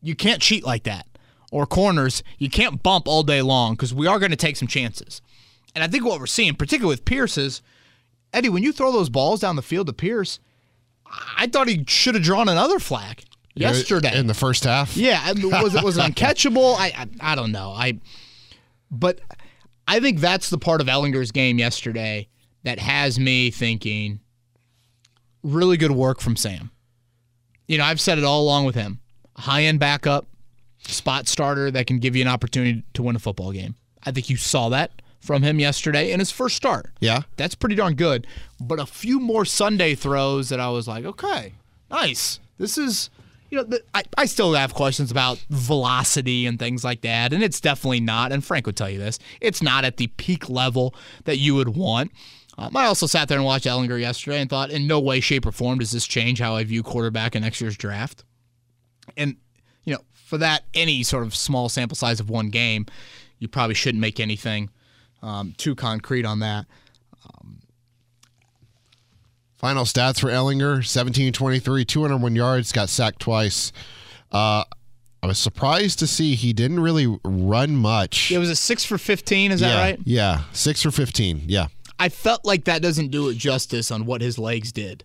[0.00, 1.06] you can't cheat like that.
[1.50, 4.68] Or corners, you can't bump all day long because we are going to take some
[4.68, 5.22] chances.
[5.74, 7.62] And I think what we're seeing, particularly with Pierce, is
[8.32, 10.40] Eddie, when you throw those balls down the field to Pierce,
[11.38, 13.24] I thought he should have drawn another flag
[13.54, 14.96] yesterday in the first half.
[14.96, 16.74] Yeah, was it was it uncatchable?
[16.76, 17.70] I, I I don't know.
[17.70, 17.98] I
[18.90, 19.20] but
[19.86, 22.28] I think that's the part of Ehlinger's game yesterday
[22.64, 24.20] that has me thinking
[25.42, 26.70] really good work from Sam.
[27.66, 29.00] You know, I've said it all along with him.
[29.36, 30.26] High end backup,
[30.78, 33.76] spot starter that can give you an opportunity to win a football game.
[34.04, 36.90] I think you saw that from him yesterday in his first start.
[37.00, 37.22] Yeah.
[37.36, 38.26] That's pretty darn good.
[38.60, 41.54] But a few more Sunday throws that I was like, okay,
[41.90, 42.40] nice.
[42.58, 43.10] This is
[43.50, 47.42] you know, the, I, I still have questions about velocity and things like that, and
[47.42, 48.32] it's definitely not.
[48.32, 51.70] And Frank would tell you this: it's not at the peak level that you would
[51.70, 52.12] want.
[52.58, 55.46] Um, I also sat there and watched Ehlinger yesterday and thought, in no way, shape,
[55.46, 58.24] or form does this change how I view quarterback in next year's draft.
[59.16, 59.36] And
[59.84, 62.86] you know, for that, any sort of small sample size of one game,
[63.38, 64.70] you probably shouldn't make anything
[65.22, 66.66] um, too concrete on that.
[69.58, 73.72] Final stats for Ehlinger 17 23, 201 yards, got sacked twice.
[74.30, 74.62] Uh,
[75.20, 78.30] I was surprised to see he didn't really run much.
[78.30, 80.00] It was a six for 15, is yeah, that right?
[80.04, 81.42] Yeah, six for 15.
[81.46, 81.66] Yeah.
[81.98, 85.02] I felt like that doesn't do it justice on what his legs did.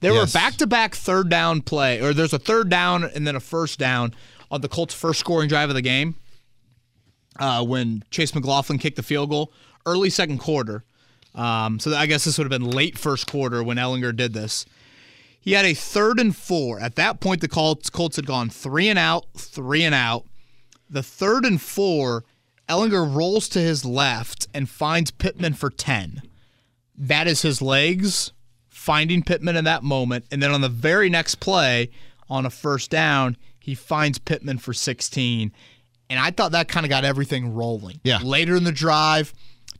[0.00, 0.34] There yes.
[0.34, 3.40] were back to back third down play, or there's a third down and then a
[3.40, 4.12] first down
[4.50, 6.16] on the Colts' first scoring drive of the game
[7.38, 9.54] uh, when Chase McLaughlin kicked the field goal
[9.86, 10.84] early second quarter.
[11.36, 14.66] Um, so I guess this would have been late first quarter when Ehlinger did this.
[15.38, 16.80] He had a third and four.
[16.80, 20.24] At that point, the Colts, Colts had gone three and out, three and out.
[20.90, 22.24] The third and four,
[22.68, 26.22] Ehlinger rolls to his left and finds Pittman for 10.
[26.96, 28.32] That is his legs
[28.68, 30.24] finding Pittman in that moment.
[30.32, 31.90] And then on the very next play,
[32.28, 35.52] on a first down, he finds Pittman for 16.
[36.08, 38.00] And I thought that kind of got everything rolling.
[38.04, 38.18] Yeah.
[38.22, 39.32] Later in the drive,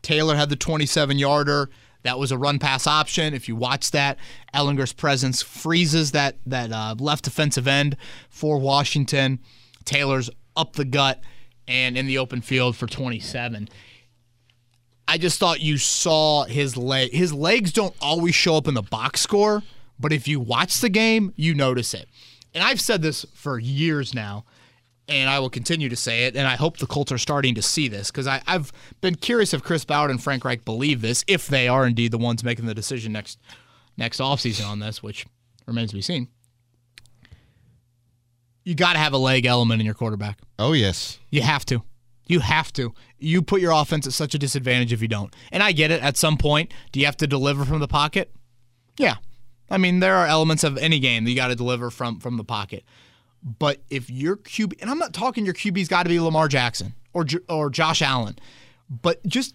[0.07, 1.69] Taylor had the 27 yarder.
[2.05, 3.35] That was a run pass option.
[3.35, 4.19] If you watch that,
[4.55, 7.97] Ehlinger's presence freezes that that uh, left defensive end
[8.31, 9.41] for Washington.
[9.85, 11.21] Taylor's up the gut
[11.67, 13.69] and in the open field for 27.
[15.09, 17.11] I just thought you saw his leg.
[17.11, 19.65] His legs don't always show up in the box score,
[19.99, 22.09] but if you watch the game, you notice it.
[22.55, 24.45] and I've said this for years now,
[25.09, 27.63] and I will continue to say it, and I hope the Colts are starting to
[27.63, 31.47] see this because I've been curious if Chris Ballard and Frank Reich believe this, if
[31.47, 33.39] they are indeed the ones making the decision next
[33.97, 35.27] next offseason on this, which
[35.67, 36.29] remains to be seen.
[38.65, 40.41] You got to have a leg element in your quarterback.
[40.59, 41.83] Oh yes, You have to.
[42.27, 42.93] You have to.
[43.19, 45.33] You put your offense at such a disadvantage if you don't.
[45.53, 46.03] And I get it.
[46.03, 48.33] At some point, do you have to deliver from the pocket?
[48.99, 49.17] Yeah.
[49.71, 52.37] I mean, there are elements of any game that you got to deliver from from
[52.37, 52.85] the pocket.
[53.43, 56.95] But if your QB, and I'm not talking your QB's got to be Lamar Jackson
[57.13, 58.39] or or Josh Allen,
[58.89, 59.55] but just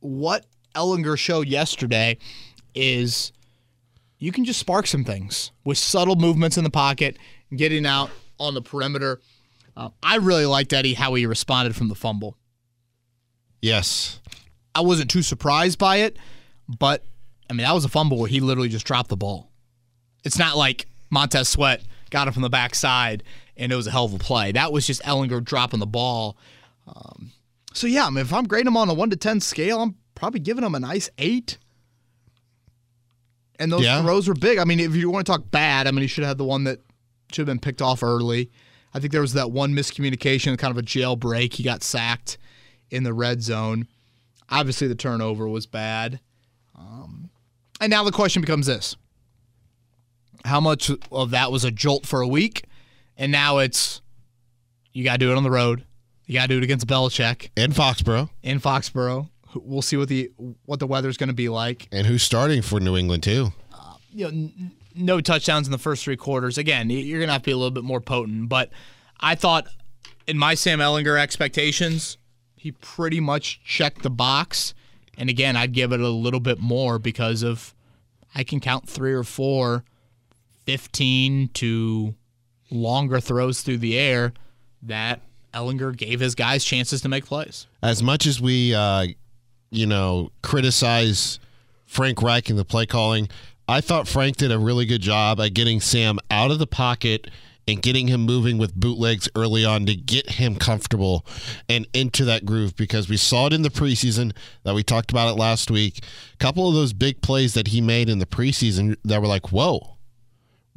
[0.00, 2.18] what Ehlinger showed yesterday
[2.74, 3.32] is
[4.18, 7.16] you can just spark some things with subtle movements in the pocket,
[7.54, 9.20] getting out on the perimeter.
[9.76, 12.36] Uh, I really liked Eddie how he responded from the fumble.
[13.62, 14.20] yes.
[14.74, 16.18] I wasn't too surprised by it,
[16.68, 17.04] but
[17.50, 19.50] I mean that was a fumble where he literally just dropped the ball.
[20.22, 23.22] It's not like Montez Sweat got him from the backside
[23.56, 24.52] and it was a hell of a play.
[24.52, 26.36] That was just Ehlinger dropping the ball.
[26.86, 27.32] Um,
[27.74, 29.96] so yeah, I mean if I'm grading him on a one to ten scale, I'm
[30.14, 31.58] probably giving him a nice eight.
[33.58, 34.02] And those Yeah.
[34.02, 34.58] throws were big.
[34.58, 36.44] I mean, if you want to talk bad, I mean he should have had the
[36.44, 36.80] one that
[37.32, 38.50] should have been picked off early.
[38.94, 41.52] I think there was that one miscommunication, kind of a jailbreak.
[41.54, 42.38] He got sacked
[42.90, 43.86] in the red zone.
[44.48, 46.20] Obviously, the turnover was bad.
[46.74, 47.28] Um,
[47.80, 48.96] and now the question becomes this
[50.48, 52.64] How much of that was a jolt for a week?
[53.16, 54.00] And now it's
[54.92, 55.84] you got to do it on the road.
[56.26, 59.28] You got to do it against Belichick in Foxborough, in Foxborough.
[59.54, 60.30] We'll see what the
[60.66, 61.88] what the weather's going to be like.
[61.92, 63.52] and who's starting for New England too?
[63.72, 66.58] Uh, you know, n- no touchdowns in the first three quarters.
[66.58, 68.48] Again, you're going to have to be a little bit more potent.
[68.48, 68.70] But
[69.20, 69.68] I thought
[70.26, 72.18] in my Sam Ehlinger expectations,
[72.56, 74.74] he pretty much checked the box.
[75.16, 77.74] And again, I'd give it a little bit more because of
[78.34, 79.84] I can count three or four
[80.68, 82.14] 15 to
[82.70, 84.34] longer throws through the air
[84.82, 85.22] that
[85.54, 87.66] Ehlinger gave his guys chances to make plays.
[87.82, 89.06] As much as we, uh,
[89.70, 91.40] you know, criticize
[91.86, 93.30] Frank Reich and the play calling,
[93.66, 97.30] I thought Frank did a really good job at getting Sam out of the pocket
[97.66, 101.24] and getting him moving with bootlegs early on to get him comfortable
[101.70, 105.30] and into that groove because we saw it in the preseason that we talked about
[105.30, 106.04] it last week.
[106.34, 109.50] A couple of those big plays that he made in the preseason that were like,
[109.50, 109.97] whoa,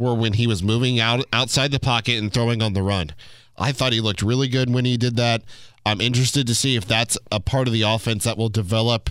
[0.02, 3.14] were when he was moving out outside the pocket and throwing on the run.
[3.58, 5.44] I thought he looked really good when he did that.
[5.86, 9.10] I'm interested to see if that's a part of the offense that will develop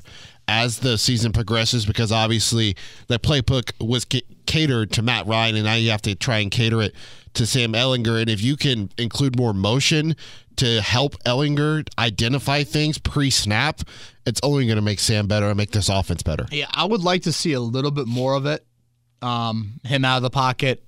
[0.49, 2.77] as the season progresses because obviously
[3.07, 6.51] the playbook was ca- catered to Matt Ryan and now you have to try and
[6.51, 6.95] cater it
[7.35, 10.17] to Sam Ehlinger and if you can include more motion
[10.57, 13.81] to help Ehlinger identify things pre-snap,
[14.27, 16.47] it's only going to make Sam better and make this offense better.
[16.51, 18.67] Yeah, I would like to see a little bit more of it.
[19.23, 20.83] Um, him out of the pocket,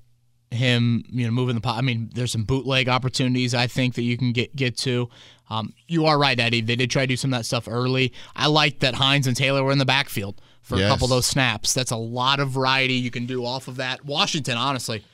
[0.51, 1.79] him you know moving the pocket.
[1.79, 5.09] I mean, there's some bootleg opportunities I think that you can get get to.
[5.51, 6.63] Um, you are right, Eddie.
[6.63, 8.13] They did try to do some of that stuff early.
[8.35, 11.27] I liked that Hines and Taylor were in the backfield for a couple of those
[11.27, 11.75] snaps.
[11.75, 14.05] That's a lot of variety you can do off of that.
[14.05, 15.05] Washington, honestly,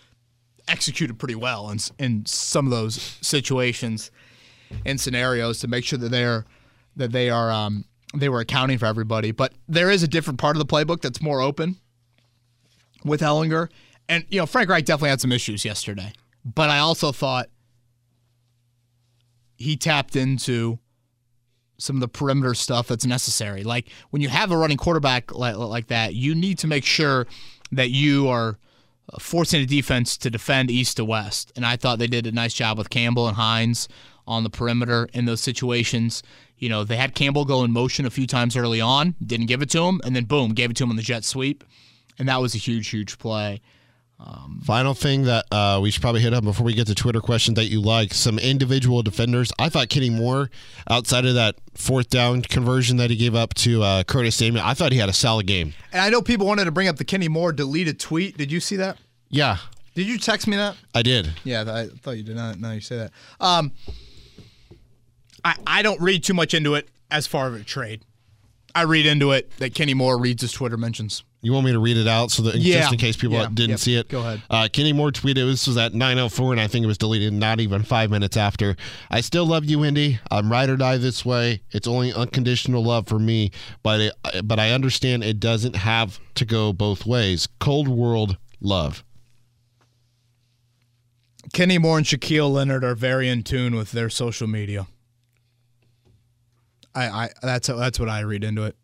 [0.69, 4.11] executed pretty well in in some of those situations
[4.85, 6.45] and scenarios to make sure that they're
[6.97, 9.33] that they are um, they were accounting for everybody.
[9.33, 11.77] But there is a different part of the playbook that's more open
[13.05, 13.69] with Ehlinger,
[14.09, 16.13] and you know Frank Reich definitely had some issues yesterday.
[16.45, 17.49] But I also thought
[19.57, 20.79] he tapped into
[21.79, 23.65] some of the perimeter stuff that's necessary.
[23.65, 27.27] Like when you have a running quarterback like, like that, you need to make sure
[27.73, 28.59] that you are
[29.19, 31.53] forcing the defense to defend east to west.
[31.57, 33.89] And I thought they did a nice job with Campbell and Hines
[34.27, 36.23] on the perimeter in those situations.
[36.59, 39.63] You know, they had Campbell go in motion a few times early on, didn't give
[39.63, 41.65] it to him, and then boom, gave it to him on the jet sweep.
[42.19, 43.61] And that was a huge, huge play.
[44.65, 47.55] Final thing that uh, we should probably hit up before we get to Twitter questions
[47.57, 49.53] that you like some individual defenders.
[49.59, 50.51] I thought Kenny Moore,
[50.91, 54.75] outside of that fourth down conversion that he gave up to uh, Curtis Samuel, I
[54.75, 55.75] thought he had a solid game.
[55.93, 58.37] And I know people wanted to bring up the Kenny Moore deleted tweet.
[58.37, 58.99] Did you see that?
[59.31, 59.59] Yeah,
[59.95, 60.77] Did you text me that?
[60.95, 61.31] I did.
[61.45, 62.59] Yeah, I thought you did not.
[62.59, 63.13] Now you say that.
[63.41, 63.73] Um,
[65.45, 68.03] I I don't read too much into it as far as a trade.
[68.75, 71.23] I read into it that Kenny Moore reads his Twitter mentions.
[71.41, 72.81] You want me to read it out so that Yeah.
[72.81, 73.47] just in case people Yeah.
[73.53, 73.79] didn't Yep.
[73.79, 74.09] see it?
[74.09, 74.43] Go ahead.
[74.51, 77.61] Uh, Kenny Moore tweeted this was at 9:04, and I think it was deleted not
[77.61, 78.75] even five minutes after.
[79.09, 80.19] I still love you, Indy.
[80.33, 81.61] I'm ride or die this way.
[81.71, 83.53] It's only unconditional love for me,
[83.85, 84.13] but it,
[84.45, 87.47] but I understand it doesn't have to go both ways.
[87.61, 89.05] Cold world love.
[91.53, 94.87] Kenny Moore and Shaquille Leonard are very in tune with their social media.
[96.95, 98.77] I, I that's that's what I read into it.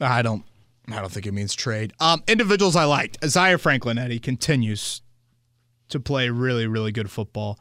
[0.00, 0.44] I don't
[0.88, 1.92] I don't think it means trade.
[2.00, 3.18] Um, individuals I liked.
[3.24, 5.02] Zaire Franklin Eddie continues
[5.88, 7.58] to play really, really good football.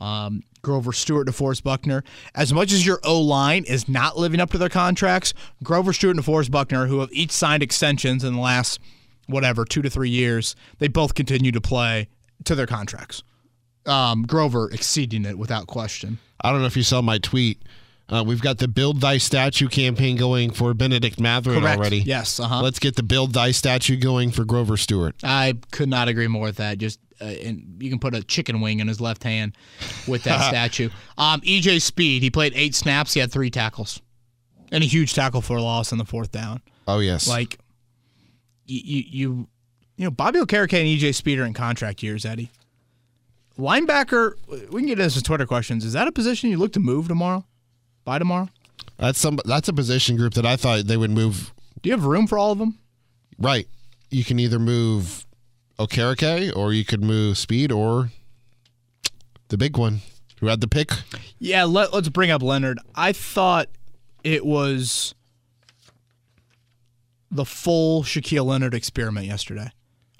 [0.00, 2.02] Um, Grover Stewart, DeForest Buckner.
[2.34, 6.16] As much as your O line is not living up to their contracts, Grover Stewart
[6.16, 8.80] and DeForest Buckner, who have each signed extensions in the last
[9.26, 12.08] whatever two to three years, they both continue to play
[12.44, 13.22] to their contracts.
[13.86, 16.18] Um, Grover exceeding it without question.
[16.40, 17.62] I don't know if you saw my tweet.
[18.08, 21.78] Uh, we've got the Build Thy Statue campaign going for Bennedict Mathurin Correct.
[21.78, 21.98] already.
[22.00, 22.38] Yes.
[22.38, 22.62] Uh huh.
[22.62, 25.16] Let's get the Build Thy Statue going for Grover Stewart.
[25.22, 26.78] I could not agree more with that.
[26.78, 29.56] Just uh, and you can put a chicken wing in his left hand
[30.06, 30.90] with that statue.
[31.16, 33.14] Um, EJ Speed, he played eight snaps.
[33.14, 34.02] He had three tackles,
[34.70, 36.60] and a huge tackle for a loss on the fourth down.
[36.86, 37.26] Oh yes.
[37.26, 37.58] Like
[38.66, 39.48] you, you, you,
[39.96, 42.50] you know, Bobby Okereke and EJ Speed are in contract years, Eddie.
[43.58, 44.34] Linebacker,
[44.70, 45.84] we can get into some Twitter questions.
[45.84, 47.46] Is that a position you look to move tomorrow?
[48.04, 48.48] By tomorrow?
[48.98, 49.38] that's some.
[49.44, 51.52] That's a position group that I thought they would move.
[51.82, 52.78] Do you have room for all of them?
[53.38, 53.66] Right.
[54.10, 55.26] You can either move
[55.78, 58.10] Okereke or you could move Speed or
[59.48, 60.00] the big one
[60.40, 60.90] who had the pick.
[61.38, 62.78] Yeah, let, let's bring up Leonard.
[62.94, 63.68] I thought
[64.22, 65.14] it was
[67.30, 69.70] the full Shaquille Leonard experiment yesterday.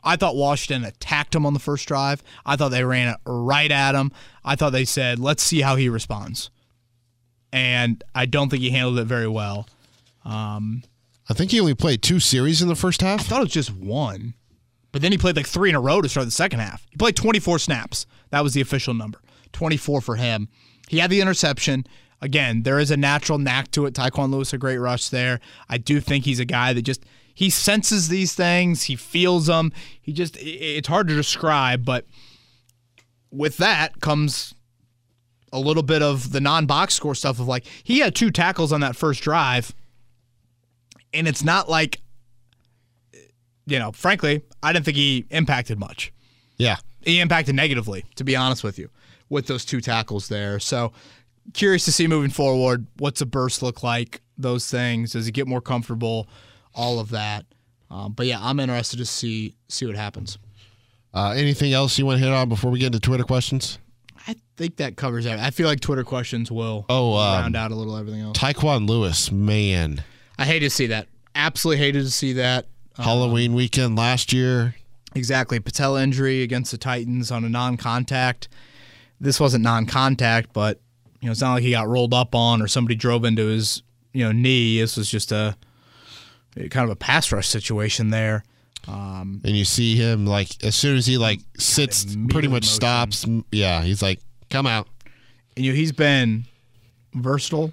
[0.03, 2.23] I thought Washington attacked him on the first drive.
[2.45, 4.13] I thought they ran it right at him.
[4.45, 6.51] I thought they said, let's see how he responds.
[7.55, 9.69] And I don't think he handled it very well.
[10.25, 10.83] Um,
[11.31, 13.21] I think he only played two series in the first half.
[13.21, 14.35] I thought it was just one.
[14.91, 16.85] But then he played like three in a row to start the second half.
[16.91, 18.07] He played 24 snaps.
[18.31, 19.21] That was the official number.
[19.53, 20.49] 24 for him.
[20.89, 21.87] He had the interception.
[22.21, 23.95] Again, there is a natural knack to it.
[23.95, 25.39] Tyquan Lewis, a great rush there.
[25.69, 28.85] I do think he's a guy that just he senses these things.
[28.85, 29.73] He feels them.
[30.03, 32.05] He just it's hard to describe, but
[33.31, 34.57] with that comes
[35.55, 38.81] a little bit of the non-box score stuff of like he had two tackles on
[38.81, 39.75] that first drive,
[41.15, 42.01] and it's not like
[43.67, 46.13] you know, frankly, I didn't think he impacted much.
[46.59, 46.77] Yeah.
[47.03, 48.91] He impacted negatively, to be honest with you,
[49.29, 50.59] with those two tackles there.
[50.59, 50.93] So
[51.53, 52.87] curious to see moving forward.
[52.99, 54.21] What's a burst look like?
[54.37, 55.13] Those things.
[55.13, 56.29] Does he get more comfortable?
[56.75, 57.47] All of that.
[57.91, 60.39] Um, but yeah, I'm interested to see see what happens.
[61.13, 63.79] Uh, anything else you want to hit on before we get into Twitter questions?
[64.27, 65.39] I think that covers it.
[65.39, 68.39] I feel like Twitter questions will Oh, um, round out a little everything else.
[68.39, 70.03] Tyquan Lewis, man.
[70.39, 71.09] I hate to see that.
[71.35, 72.67] Absolutely hated to see that.
[72.97, 74.77] Halloween weekend last year.
[75.15, 75.61] Exactly.
[75.61, 78.49] Patella injury against the Titans on a non contact.
[79.21, 80.81] This wasn't non contact, but
[81.21, 83.83] you know, it's not like he got rolled up on or somebody drove into his,
[84.13, 84.81] you know, knee.
[84.81, 85.57] This was just a
[86.71, 88.45] kind of a pass rush situation there.
[88.87, 92.75] Um, and you see him like as soon as he like sits, pretty much motion.
[92.75, 93.27] stops.
[93.51, 94.21] Yeah, he's like,
[94.51, 94.89] "Come out."
[95.57, 96.45] And you know, he's been
[97.15, 97.73] versatile.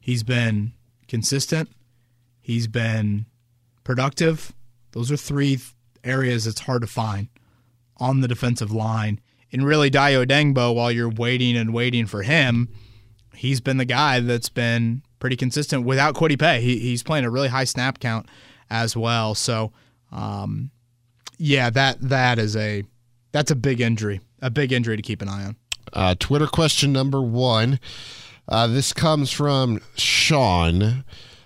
[0.00, 0.72] He's been
[1.06, 1.68] consistent.
[2.40, 3.26] He's been
[3.84, 4.52] productive.
[4.92, 5.58] Those are three
[6.02, 7.28] areas that's hard to find
[7.98, 9.20] on the defensive line.
[9.52, 12.68] And really, Dayo Odeyingbo, while you're waiting and waiting for him,
[13.34, 16.60] he's been the guy that's been pretty consistent without Kwity Paye.
[16.60, 18.26] He, he's playing a really high snap count
[18.70, 19.34] as well.
[19.34, 19.72] So,
[20.12, 20.70] um,
[21.38, 22.84] yeah, that that is a
[23.32, 25.56] that's a big injury, a big injury to keep an eye on.
[25.92, 27.78] Uh, Twitter question number one.
[28.48, 31.04] Uh, this comes from Sean.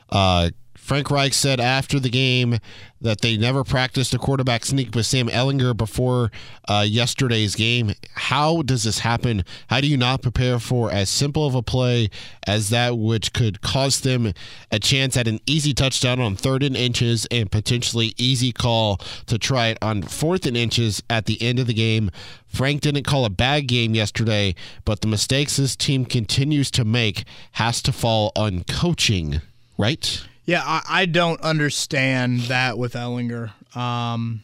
[0.08, 0.50] Uh,
[0.82, 2.58] Frank Reich said after the game
[3.00, 6.32] that they never practiced a quarterback sneak with Sam Ehlinger before
[6.68, 7.92] uh, yesterday's game.
[8.14, 9.44] How does this happen?
[9.68, 12.10] How do you not prepare for as simple of a play
[12.48, 14.32] as that, which could cost them
[14.72, 19.38] a chance at an easy touchdown on third and inches and potentially easy call to
[19.38, 22.10] try it on fourth and inches at the end of the game?
[22.48, 27.22] Frank didn't call a bad game yesterday, but the mistakes this team continues to make
[27.52, 29.40] has to fall on coaching,
[29.78, 30.26] right?
[30.44, 33.52] Yeah, I, I don't understand that with Ehlinger.
[33.76, 34.42] Um,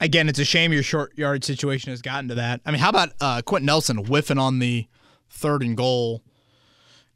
[0.00, 2.60] again, it's a shame your short yard situation has gotten to that.
[2.66, 4.86] I mean, how about uh, Quenton Nelson whiffing on the
[5.30, 6.22] third and goal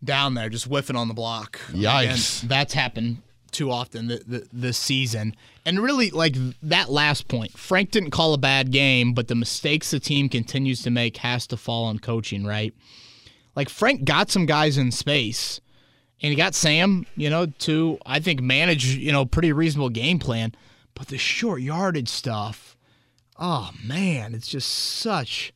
[0.02, 1.60] down there, just whiffing on the block?
[1.70, 2.38] Yikes.
[2.38, 5.34] Again, that's happened too often th- th- this season.
[5.64, 9.90] And really, like that last point, Frank didn't call a bad game, but the mistakes
[9.90, 12.72] the team continues to make has to fall on coaching, right?
[13.56, 15.60] Like Frank got some guys in space
[16.22, 20.18] and he got Sam, you know, to I think manage, you know, pretty reasonable game
[20.18, 20.54] plan.
[20.94, 22.76] But the short yardage stuff,
[23.38, 25.52] oh man, it's just such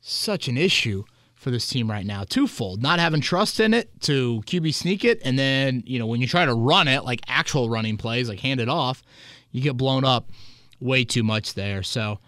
[0.00, 1.04] such an issue
[1.34, 2.22] for this team right now.
[2.24, 2.80] Twofold.
[2.80, 6.26] Not having trust in it to QB sneak it, and then, you know, when you
[6.28, 9.02] try to run it, like actual running plays, like hand it off,
[9.50, 10.30] you get blown up
[10.80, 11.82] way too much there.
[11.82, 12.20] So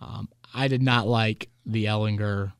[0.00, 2.52] um, I did not like the Ehlinger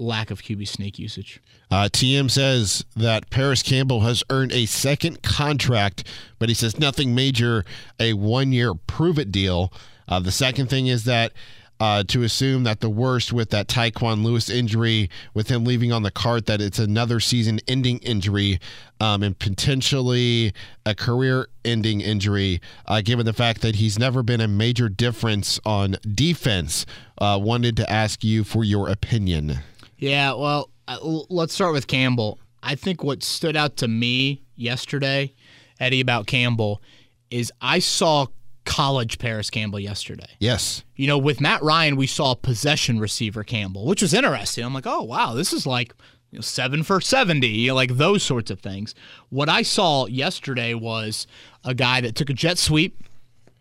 [0.00, 1.40] lack of QB sneak usage.
[1.70, 6.04] Uh, TM says that Parris Campbell has earned a second contract,
[6.38, 7.64] but he says nothing major,
[7.98, 9.72] a one year prove it deal.
[10.08, 11.32] Uh, the second thing is that
[11.80, 16.02] uh, to assume that the worst with that Tyquan Lewis injury, with him leaving on
[16.02, 18.60] the cart, that it's another season-ending injury
[19.00, 20.52] um, and potentially
[20.84, 25.96] a career-ending injury, uh, given the fact that he's never been a major difference on
[26.06, 26.84] defense.
[27.16, 29.60] Uh, wanted to ask you for your opinion.
[30.00, 30.98] Yeah, well, uh,
[31.28, 32.38] let's start with Campbell.
[32.62, 35.34] I think what stood out to me yesterday,
[35.78, 36.82] Eddie, about Campbell
[37.30, 38.26] is I saw
[38.64, 40.28] college Parris Campbell yesterday.
[40.38, 40.84] Yes.
[40.96, 44.64] You know, with Matt Ryan, we saw possession receiver Campbell, which was interesting.
[44.64, 45.94] I'm like, oh, wow, this is like
[46.30, 48.94] you know, seven for 70, you know, like those sorts of things.
[49.28, 51.26] What I saw yesterday was
[51.64, 53.02] a guy that took a jet sweep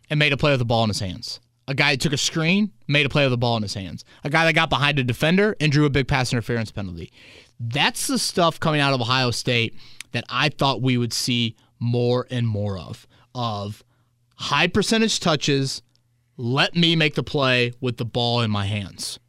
[0.10, 1.40] and made a play with the ball in his hands.
[1.70, 4.04] A guy that took a screen, made a play with the ball in his hands.
[4.24, 7.12] A guy that got behind a defender and drew a big pass interference penalty.
[7.60, 9.76] That's the stuff coming out of Ohio State
[10.12, 13.06] that I thought we would see more and more of.
[13.36, 13.84] Of
[14.36, 15.84] high percentage touches,
[16.38, 19.20] let me make the play with the ball in my hands.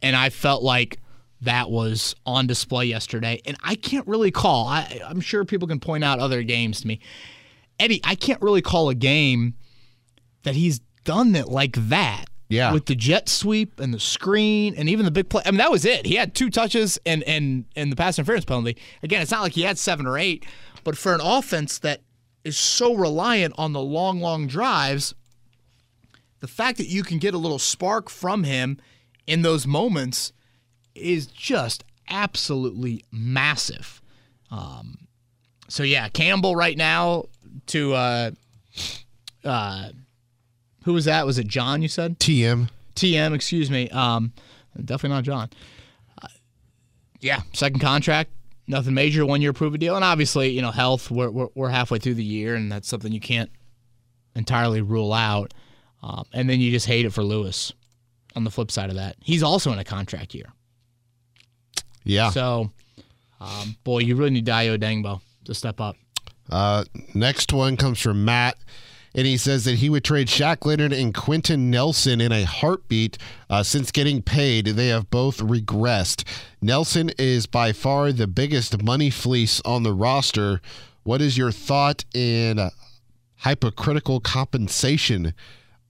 [0.00, 0.98] And I felt like
[1.42, 3.42] that was on display yesterday.
[3.44, 6.86] And I can't really call, I, I'm sure people can point out other games to
[6.86, 7.00] me.
[7.78, 9.54] Eddie, I can't really call a game
[10.44, 12.26] that he's done it like that.
[12.48, 12.72] Yeah.
[12.72, 15.42] With the jet sweep and the screen and even the big play.
[15.44, 16.06] I mean, that was it.
[16.06, 18.76] He had two touches and and and the pass interference penalty.
[19.02, 20.44] Again, it's not like he had seven or eight,
[20.84, 22.02] but for an offense that
[22.44, 25.14] is so reliant on the long, long drives,
[26.38, 28.78] the fact that you can get a little spark from him
[29.26, 30.32] in those moments
[30.94, 34.00] is just absolutely massive.
[34.52, 35.08] Um,
[35.68, 37.24] so yeah, Campbell right now
[37.66, 38.30] to uh,
[39.44, 39.88] uh,
[40.86, 41.26] who was that?
[41.26, 41.82] Was it John?
[41.82, 42.70] You said TM.
[42.94, 43.34] TM.
[43.34, 43.90] Excuse me.
[43.90, 44.32] Um,
[44.76, 45.50] definitely not John.
[46.22, 46.28] Uh,
[47.20, 48.30] yeah, second contract.
[48.68, 51.10] Nothing major, one year prove a deal, and obviously, you know, health.
[51.10, 53.50] We're, we're we're halfway through the year, and that's something you can't
[54.36, 55.52] entirely rule out.
[56.04, 57.72] Um, and then you just hate it for Lewis.
[58.36, 60.52] On the flip side of that, he's also in a contract year.
[62.04, 62.30] Yeah.
[62.30, 62.70] So,
[63.40, 65.96] um, boy, you really need Dayo Odeyingbo to step up.
[66.50, 66.84] Uh,
[67.14, 68.56] next one comes from Matt,
[69.16, 73.16] and he says that he would trade Shaq Leonard and Quenton Nelson in a heartbeat.
[73.48, 76.22] Uh, since getting paid, they have both regressed.
[76.60, 80.60] Nelson is by far the biggest money fleece on the roster.
[81.02, 82.70] What is your thought in uh,
[83.36, 85.32] hypocritical compensation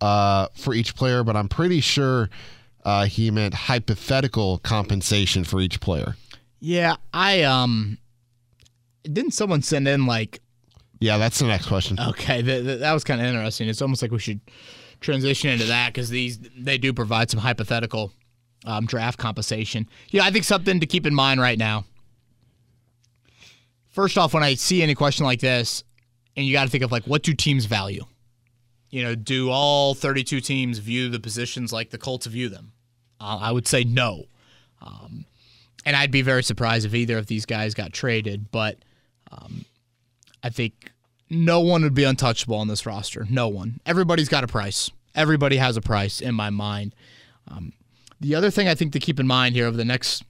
[0.01, 1.25] uh, for each player?
[1.25, 2.31] But I'm pretty sure
[2.85, 6.15] uh, he meant hypothetical compensation for each player.
[6.61, 7.99] Yeah, I um,
[9.03, 10.41] didn't someone send in like
[11.01, 11.99] Yeah, that's the next question.
[12.01, 13.69] Okay, th- th- that was kind of interesting.
[13.69, 14.41] It's almost like we should
[15.01, 18.13] transition into that because these they do provide some hypothetical
[18.65, 19.89] um, draft compensation.
[20.11, 21.85] Yeah, I think something to keep in mind right now.
[23.91, 25.85] First off, when I see any question like this,
[26.37, 28.05] and you got to think of like what do teams value?
[28.91, 32.73] You know, do all 32 teams view the positions like the Colts view them?
[33.21, 34.25] Uh, I would say no.
[34.81, 35.25] Um,
[35.85, 38.79] and I'd be very surprised if either of these guys got traded, but
[39.31, 39.65] um,
[40.47, 40.93] I think
[41.29, 43.27] no one would be untouchable on this roster.
[43.29, 43.81] No one.
[43.85, 44.93] Everybody's got a price.
[45.13, 46.95] Everybody has a price in my mind.
[47.49, 47.73] Um,
[48.21, 50.23] the other thing I think to keep in mind here over the next,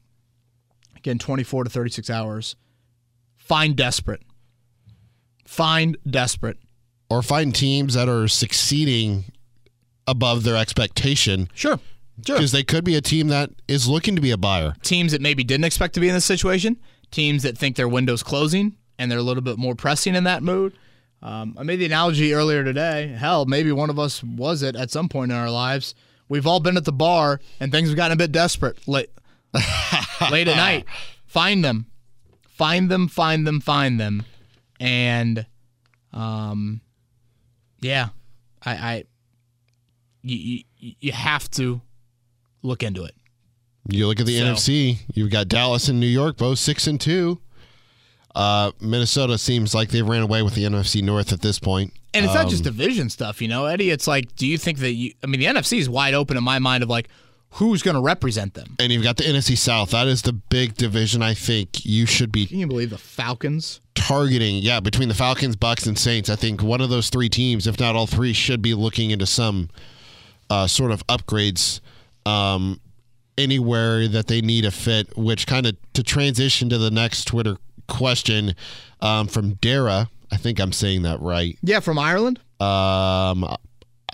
[0.97, 2.57] again, 24 to 36 hours,
[3.37, 4.23] find desperate.
[5.45, 6.57] Find desperate.
[7.11, 9.25] or find teams that are succeeding
[10.09, 11.79] above their expectation Sure.
[12.27, 12.37] Sure.
[12.37, 14.75] because they could be a team that is looking to be a buyer.
[14.83, 16.79] teams that maybe didn't expect to be in this situation,
[17.11, 20.43] teams that think their window's closing and they're a little bit more pressing in that
[20.43, 20.77] mood.
[21.23, 23.09] Um, I made the analogy earlier today.
[23.09, 25.95] Hell, maybe one of us was it at some point in our lives.
[26.29, 29.11] We've all been at the bar and things have gotten a bit desperate late,
[30.31, 30.85] late at night.
[31.27, 31.87] Find them,
[32.49, 34.25] find them, find them, find them,
[34.81, 35.47] and
[36.13, 36.81] um,
[37.81, 38.09] yeah,
[38.65, 39.05] I, I
[40.23, 41.81] you, you, you have to
[42.63, 43.15] look into it.
[43.89, 47.01] You look at the So- NFC, you've got Dallas and New York, both six and
[47.01, 47.41] two.
[48.37, 51.95] Uh, Minnesota seems like they ran away with the NFC North at this point.
[52.13, 53.91] And it's not just division stuff, you know, Eddie.
[53.91, 55.13] It's like, do you think that you?
[55.25, 57.09] I mean, the NFC is wide open in my mind of like,
[57.53, 58.77] who's going to represent them?
[58.79, 59.91] And you've got the NFC South.
[59.91, 63.81] That is the big division I think you should be Can you believe the Falcons?
[63.95, 64.57] targeting.
[64.57, 67.81] Yeah, between the Falcons, Bucks, and Saints, I think one of those three teams, if
[67.81, 69.71] not all three, should be looking into some
[70.51, 71.81] uh, sort of upgrades
[72.27, 72.81] um,
[73.39, 75.17] anywhere that they need a fit.
[75.17, 77.57] Which kind of to transition to the next Twitter
[77.89, 78.55] question
[79.01, 80.09] um, from Dara.
[80.31, 81.57] I think I'm saying that right.
[81.63, 82.39] Yeah, from Ireland.
[82.61, 83.57] Um, uh,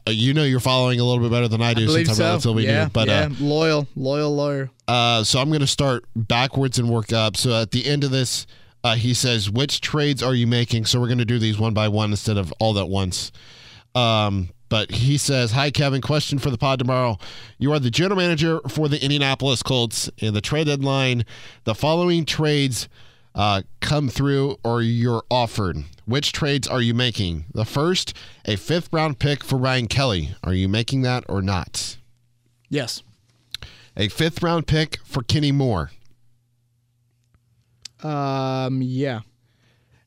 [0.09, 2.25] you know, you're following a little bit better than I do I since I'm so.
[2.25, 2.91] relatively yeah, new.
[2.91, 4.71] But yeah, uh, loyal, loyal lawyer.
[4.89, 7.37] uh, so I'm going to start backwards and work up.
[7.37, 8.47] So at the end of this,
[8.85, 11.73] uh, he says, "Which trades are you making?" So we're going to do these one
[11.73, 13.31] by one instead of all at once.
[13.95, 16.01] Um, But he says, Hi, Kevin.
[16.01, 17.19] Question for the pod tomorrow.
[17.59, 20.09] You are the general manager for the Indianapolis Colts.
[20.17, 21.27] In the trade deadline,
[21.65, 22.89] the following trades
[23.35, 25.85] uh, come through or you're offered.
[26.05, 27.47] Which trades are you making?
[27.55, 28.15] The first,
[28.45, 30.35] a fifth round pick for Ryan Kelly.
[30.43, 31.97] Are you making that or not?
[32.69, 33.03] Yes.
[33.97, 35.91] A fifth round pick for Kenny Moore.
[38.03, 38.83] Um.
[38.83, 39.21] Yeah.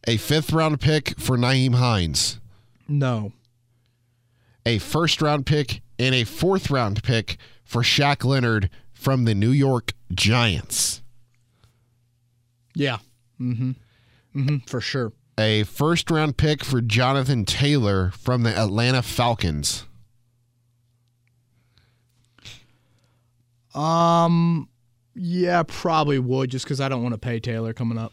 [0.07, 2.39] A fifth round pick for Nyheim Hines.
[2.87, 3.31] No.
[4.65, 9.49] A first round pick and a fourth round pick for Shaq Leonard from the New
[9.51, 11.01] York Giants.
[12.73, 12.97] Yeah.
[13.39, 13.71] Mm-hmm.
[14.35, 14.57] Mm-hmm.
[14.67, 15.13] For sure.
[15.37, 19.85] A first round pick for Jonathan Taylor from the Atlanta Falcons.
[23.73, 24.69] Um.
[25.17, 28.11] Yeah, probably would just because I don't want to pay Taylor coming up.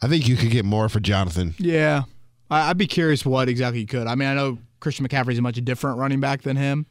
[0.00, 1.54] I think you could get more for Jonathan.
[1.58, 2.02] Yeah,
[2.50, 4.06] I, I'd be curious what exactly you could.
[4.06, 6.86] I mean, I know Christian McCaffrey's a much different running back than him,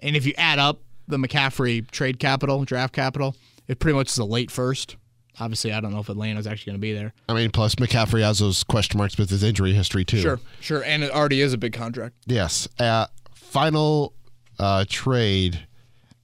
[0.00, 3.34] and if you add up the McCaffrey trade capital, draft capital,
[3.66, 4.96] it pretty much is a late first.
[5.38, 7.12] Obviously, I don't know if Atlanta's actually going to be there.
[7.28, 10.18] I mean, plus McCaffrey has those question marks with his injury history too.
[10.20, 12.14] Sure, sure, and it already is a big contract.
[12.26, 12.68] Yes.
[12.78, 14.12] Uh, final
[14.58, 15.66] uh, trade: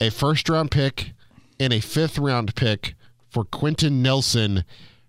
[0.01, 1.13] a first round pick
[1.59, 2.95] and a fifth round pick
[3.31, 4.65] for Quenton Nelson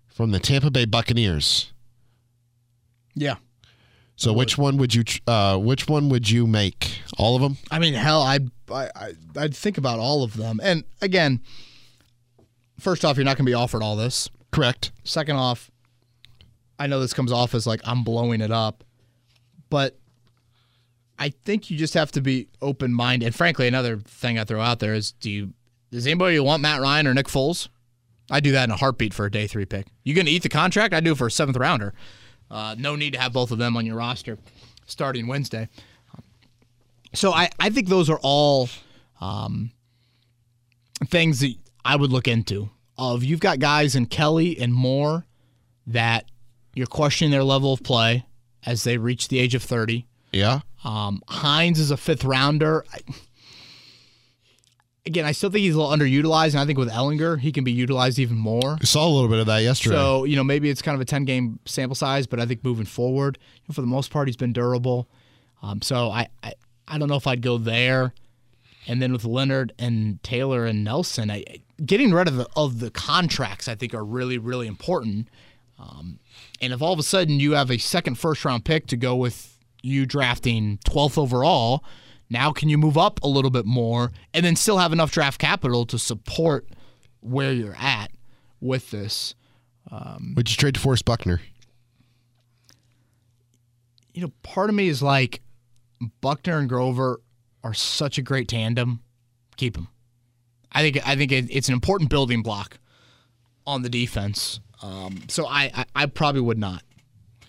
[0.06, 1.72] from the Tampa Bay Buccaneers.
[3.14, 3.36] Yeah,
[4.16, 7.00] So which one would you uh, which one would you make?
[7.18, 7.56] All of them?
[7.70, 8.38] I mean, hell, I,
[8.70, 10.60] I, I I'd think about all of them.
[10.62, 11.40] And again,
[12.78, 14.28] first off, you're not going to be offered all this.
[14.50, 14.92] Correct.
[15.04, 15.70] Second off,
[16.78, 18.84] I know this comes off as like I'm blowing it up,
[19.68, 19.98] but
[21.18, 23.26] I think you just have to be open minded.
[23.26, 25.52] And frankly, another thing I throw out there is do you
[25.90, 27.68] does anybody want Matt Ryan or Nick Foles?
[28.30, 29.86] I do that in a heartbeat for a day three pick.
[30.04, 30.94] You gonna eat the contract?
[30.94, 31.94] I do it for a seventh rounder.
[32.50, 34.38] Uh, no need to have both of them on your roster
[34.86, 35.68] starting Wednesday.
[37.14, 38.68] So I, I think those are all
[39.20, 39.70] um,
[41.06, 41.54] things that
[41.88, 42.68] I would look into.
[42.98, 45.24] Of you've got guys in Kelly and Moore
[45.86, 46.26] that
[46.74, 48.26] you're questioning their level of play
[48.66, 50.06] as they reach the age of 30.
[50.32, 50.60] Yeah.
[50.84, 52.84] Um, Hines is a fifth rounder.
[52.92, 52.98] I,
[55.06, 57.64] again, I still think he's a little underutilized, and I think with Ehlinger, he can
[57.64, 58.76] be utilized even more.
[58.80, 59.96] We saw a little bit of that yesterday.
[59.96, 62.62] So, you know, maybe it's kind of a 10 game sample size, but I think
[62.62, 65.08] moving forward, you know, for the most part, he's been durable.
[65.62, 66.52] Um, so I, I,
[66.86, 68.12] I don't know if I'd go there.
[68.88, 71.44] And then with Leonard and Taylor and Nelson, I,
[71.84, 75.28] getting rid of the, of the contracts, I think, are really, really important.
[75.78, 76.18] Um,
[76.60, 79.14] and if all of a sudden you have a second first round pick to go
[79.14, 81.84] with you drafting 12th overall,
[82.30, 85.38] now can you move up a little bit more and then still have enough draft
[85.38, 86.66] capital to support
[87.20, 88.10] where you're at
[88.60, 89.34] with this?
[90.34, 91.40] would you trade DeForest Buckner?
[94.18, 95.40] you know, part of me is like
[96.20, 97.20] Buckner and Grover
[97.62, 99.00] are such a great tandem.
[99.56, 99.88] Keep them.
[100.72, 102.78] I think I think it, it's an important building block
[103.66, 104.60] on the defense.
[104.82, 106.82] Um, so I, I I probably would not.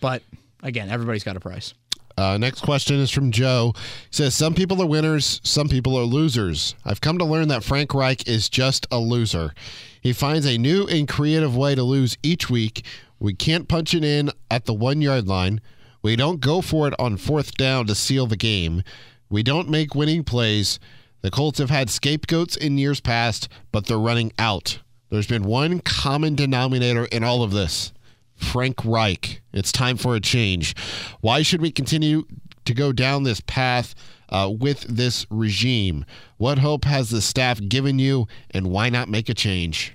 [0.01, 0.23] But
[0.63, 1.73] again, everybody's got a price.
[2.19, 3.71] Uh, next question is from Joe.
[3.75, 3.81] He
[4.11, 6.75] says, Some people are winners, some people are losers.
[6.83, 9.53] I've come to learn that Frank Reich is just a loser.
[10.01, 12.85] He finds a new and creative way to lose each week.
[13.19, 15.61] We can't punch it in at the one yard line.
[16.01, 18.83] We don't go for it on fourth down to seal the game.
[19.29, 20.79] We don't make winning plays.
[21.21, 24.79] The Colts have had scapegoats in years past, but they're running out.
[25.09, 27.93] There's been one common denominator in all of this
[28.35, 29.41] Frank Reich.
[29.53, 30.75] It's time for a change.
[31.21, 32.25] Why should we continue
[32.65, 33.95] to go down this path
[34.29, 36.05] uh, with this regime?
[36.37, 39.93] What hope has the staff given you, and why not make a change?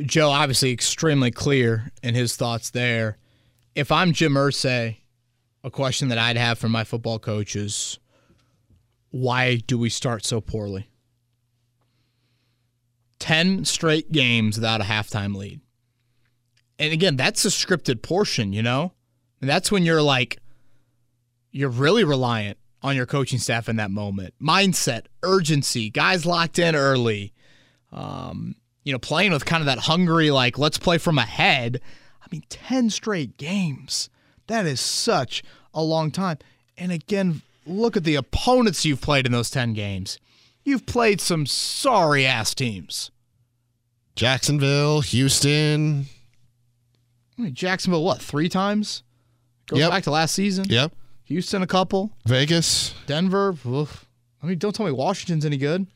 [0.00, 3.16] Joe, obviously, extremely clear in his thoughts there.
[3.74, 4.98] If I'm Jim Irsay,
[5.64, 7.98] a question that I'd have for my football coach is
[9.10, 10.88] why do we start so poorly?
[13.18, 15.60] 10 straight games without a halftime lead.
[16.78, 18.92] And again, that's a scripted portion, you know?
[19.40, 20.38] And that's when you're like,
[21.50, 24.34] you're really reliant on your coaching staff in that moment.
[24.40, 27.32] Mindset, urgency, guys locked in early.
[27.90, 28.54] Um,
[28.84, 31.80] you know, playing with kind of that hungry, like, let's play from ahead.
[32.22, 34.08] I mean, 10 straight games.
[34.48, 35.42] That is such
[35.72, 36.38] a long time.
[36.76, 40.18] And again, look at the opponents you've played in those 10 games.
[40.64, 43.10] You've played some sorry ass teams.
[44.16, 46.06] Jacksonville, Houston.
[47.38, 49.02] I mean, Jacksonville, what, three times?
[49.66, 49.90] Goes Yep.
[49.90, 50.66] back to last season.
[50.68, 50.92] Yep.
[51.24, 52.10] Houston, a couple.
[52.26, 52.94] Vegas.
[53.06, 53.56] Denver.
[53.66, 54.06] oof.
[54.42, 55.86] I mean, don't tell me Washington's any good.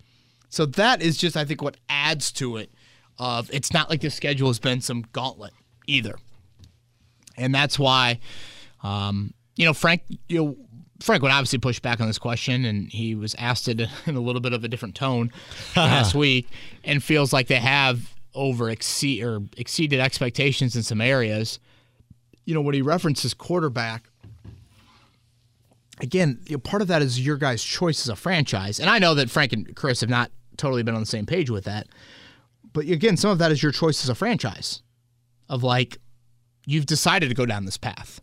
[0.50, 2.70] So that is just, I think, what adds to it.
[3.18, 5.53] Of it's not like the schedule has been some gauntlet
[5.86, 6.16] either,
[7.37, 8.20] and that's why,
[8.83, 10.57] um, you know, Frank, you know,
[11.01, 14.20] Frank would obviously push back on this question, and he was asked it in a
[14.20, 15.33] little bit of a different tone
[15.76, 16.49] last week,
[16.85, 21.59] and feels like they have over exceed or exceeded expectations in some areas.
[22.45, 24.09] You know, when he references quarterback,
[26.01, 28.99] again, you know, part of that is your guys' choice as a franchise, and I
[28.99, 31.89] know that Frank and Chris have not totally been on the same page with that,
[32.72, 34.83] but again, some of that is your choice as a franchise,
[35.49, 35.99] of like
[36.65, 38.21] you've decided to go down this path,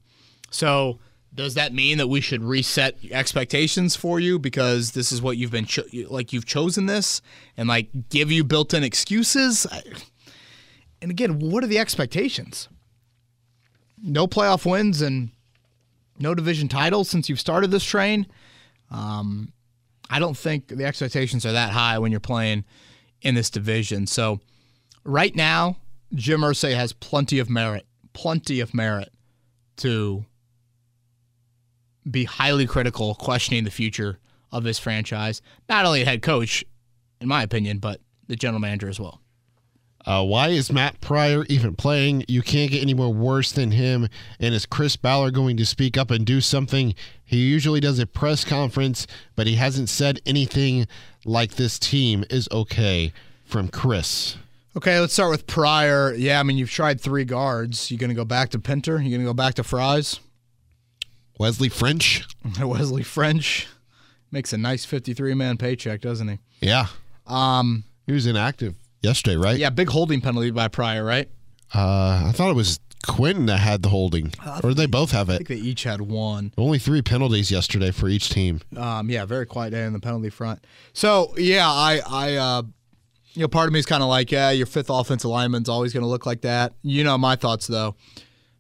[0.52, 1.00] so
[1.34, 5.52] does that mean that we should reset expectations for you because this is what you've
[5.52, 7.22] been cho- like you've chosen this
[7.56, 9.68] and like give you built-in excuses?
[11.02, 12.68] And again what are the expectations?
[14.02, 15.32] No playoff wins and
[16.18, 18.28] no division titles since you've started this train.
[18.92, 19.54] Um,
[20.10, 22.66] i don't think the expectations are that high when you're playing
[23.22, 24.08] in this division.
[24.08, 24.40] So
[25.04, 25.78] right now
[26.16, 29.12] jim Irsay has plenty of merit plenty of merit
[29.78, 30.26] to
[32.10, 34.20] be highly critical, questioning the future
[34.52, 35.42] of this franchise.
[35.68, 36.64] Not only head coach,
[37.22, 39.22] in my opinion, but the general manager as well.
[40.06, 42.24] Uh, why is Matt Pryor even playing?
[42.28, 44.08] You can't get any more worse than him.
[44.40, 46.96] And is Chris Ballard going to speak up and do something?
[47.26, 49.06] He usually does a press conference,
[49.36, 50.88] but he hasn't said anything
[51.26, 53.12] like this team is okay
[53.44, 54.38] from Chris.
[54.78, 56.14] Okay, let's start with Pryor.
[56.14, 57.90] Yeah, I mean, you've tried three guards.
[57.90, 58.94] You're going to go back to Pinter?
[58.94, 60.20] You're going to go back to Fries?
[61.40, 62.28] Wesley French.
[62.62, 63.68] Wesley French
[64.32, 66.40] makes a nice 53 man paycheck, doesn't he?
[66.62, 66.88] Yeah.
[67.26, 69.58] Um, he was inactive yesterday, right?
[69.58, 71.28] Yeah, big holding penalty by Pryor, right?
[71.74, 75.34] Uh, I thought it was Quenton that had the holding, or they both have it.
[75.34, 76.54] I think they each had one.
[76.58, 78.62] Only three penalties yesterday for each team.
[78.76, 80.64] Um, yeah, very quiet day on the penalty front.
[80.94, 82.62] So yeah, I, I, uh,
[83.34, 85.94] you know, part of me is kind of like, yeah, your fifth offensive lineman's always
[85.94, 86.74] going to look like that.
[86.82, 87.96] You know, my thoughts though.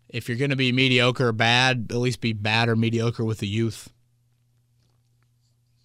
[0.09, 3.39] If you're going to be mediocre or bad, at least be bad or mediocre with
[3.39, 3.89] the youth.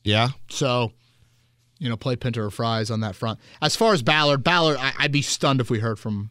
[0.03, 0.29] Yeah.
[0.49, 0.93] So,
[1.79, 3.39] you know, play Pinter or Fries on that front.
[3.61, 6.31] As far as Ballard, Ballard, I, would be stunned if we heard from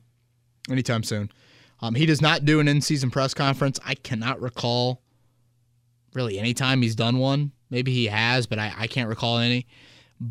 [0.69, 1.31] anytime soon.
[1.81, 3.79] Um, he does not do an in-season press conference.
[3.85, 5.01] I cannot recall
[6.13, 7.51] really any time he's done one.
[7.69, 9.67] Maybe he has, but I, I can't recall any.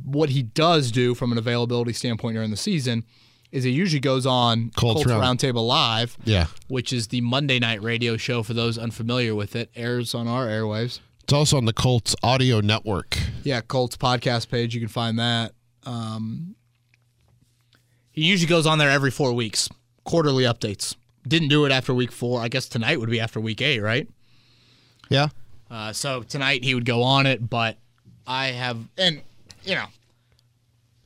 [0.05, 3.05] What he does do from an availability standpoint during the season
[3.51, 5.39] is he usually goes on Colts, Colts Round.
[5.39, 6.47] Roundtable Live, Yeah.
[6.69, 9.71] which is the Monday night radio show for those unfamiliar with it.
[9.77, 11.01] Airs on our airwaves.
[11.25, 13.19] It's also on the Colts audio network.
[13.45, 14.75] Yeah, Colts podcast page.
[14.75, 15.53] You can find that.
[15.85, 16.55] Um,
[18.11, 19.69] he usually goes on there every four weeks,
[20.05, 20.95] quarterly updates.
[21.27, 22.41] Didn't do it after week four.
[22.41, 24.09] I guess tonight would be after week eight, right?
[25.09, 25.29] Yeah.
[25.71, 27.79] Uh, so tonight he would go on it, but
[28.27, 29.23] I have, and
[29.65, 29.87] you know,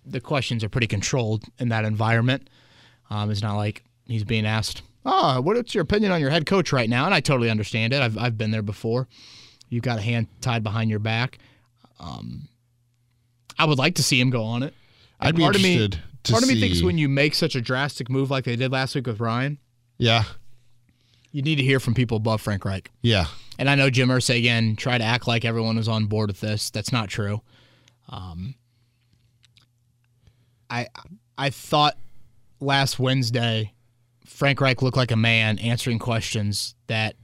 [0.04, 2.48] the questions are pretty controlled in that environment.
[3.10, 6.72] Um, it's not like he's being asked, "Oh, what's your opinion on your head coach
[6.72, 8.00] right now?" And I totally understand it.
[8.02, 9.08] I've I've been there before.
[9.68, 11.38] You've got a hand tied behind your back.
[11.98, 12.48] Um,
[13.58, 14.74] I would like to see him go on it.
[15.18, 17.54] I'd be part interested of me, to part of me thinks when you make such
[17.56, 19.58] a drastic move like they did last week with Ryan,
[19.98, 20.24] Yeah.
[21.32, 22.90] you need to hear from people above Frank Reich.
[23.00, 23.26] Yeah.
[23.58, 26.40] And I know Jim Irsay again tried to act like everyone was on board with
[26.40, 26.68] this.
[26.68, 27.40] That's not true.
[28.08, 28.54] Um,
[30.70, 30.86] I
[31.38, 31.96] I thought
[32.60, 33.72] last Wednesday
[34.24, 37.16] Frank Reich looked like a man answering questions that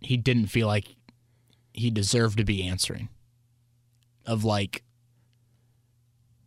[0.00, 0.94] he didn't feel like
[1.72, 3.08] he deserved to be answering.
[4.24, 4.82] Of like,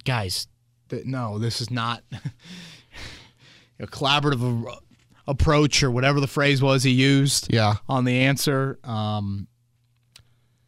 [0.04, 0.48] guys,
[0.90, 2.04] th- no, this is not
[3.80, 4.80] a collaborative a-
[5.32, 7.76] approach or whatever the phrase was he used Yeah.
[7.88, 8.80] on the answer.
[8.84, 9.48] Um,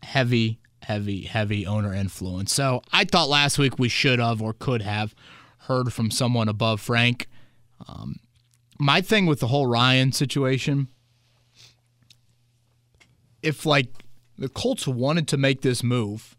[0.04, 2.54] heavy, heavy, heavy owner influence.
[2.54, 5.14] So I thought last week we should have or could have
[5.60, 7.28] heard from someone above Frank.
[7.88, 8.18] Um,
[8.80, 10.88] my thing with the whole Ryan situation,
[13.44, 13.88] if like
[14.38, 16.36] the Colts wanted to make this move,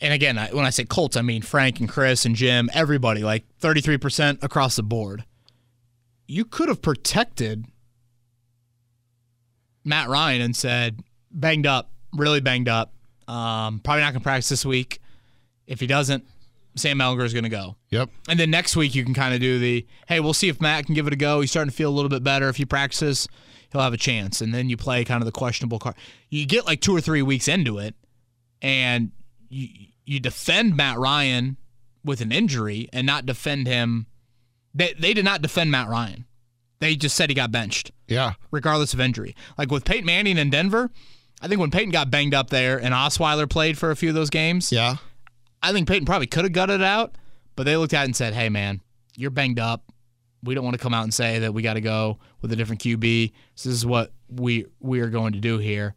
[0.00, 3.44] and again, when I say Colts, I mean Frank and Chris and Jim, everybody, like
[3.60, 5.24] 33% across the board.
[6.26, 7.66] You could have protected
[9.84, 12.92] Matt Ryan and said, banged up, really banged up.
[13.28, 15.00] Um, probably not going to practice this week.
[15.66, 16.24] If he doesn't,
[16.76, 17.76] Sam Ehlinger is going to go.
[17.90, 18.10] Yep.
[18.28, 20.86] And then next week you can kind of do the, hey, we'll see if Matt
[20.86, 21.40] can give it a go.
[21.40, 22.48] He's starting to feel a little bit better.
[22.48, 23.28] If he practices,
[23.70, 24.40] he'll have a chance.
[24.40, 25.94] And then you play kind of the questionable card.
[26.28, 27.94] You get like two or three weeks into it,
[28.62, 29.12] and
[29.48, 29.68] you
[30.04, 31.56] you defend Matt Ryan
[32.04, 34.06] with an injury and not defend him.
[34.74, 36.24] They they did not defend Matt Ryan.
[36.80, 38.32] They just said he got benched Yeah.
[38.50, 39.36] regardless of injury.
[39.58, 40.90] Like with Peyton Manning in Denver,
[41.40, 44.14] I think when Peyton got banged up there and Osweiler played for a few of
[44.14, 44.96] those games, Yeah.
[45.62, 47.16] I think Peyton probably could have gutted it out,
[47.54, 48.80] but they looked at it and said, "Hey, man,
[49.16, 49.84] you're banged up.
[50.42, 52.56] We don't want to come out and say that we got to go with a
[52.56, 53.32] different QB.
[53.56, 55.94] So this is what we we are going to do here."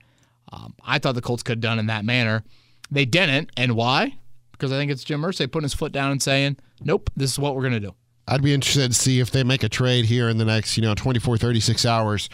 [0.52, 2.44] Um, I thought the Colts could have done in that manner.
[2.92, 4.18] They didn't, and why?
[4.52, 7.40] Because I think it's Jim Irsay putting his foot down and saying, "Nope, this is
[7.40, 7.96] what we're going to do."
[8.28, 10.84] I'd be interested to see if they make a trade here in the next, you
[10.84, 12.30] know, 24, 36 hours.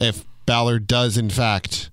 [0.00, 1.90] If Ballard does, in fact,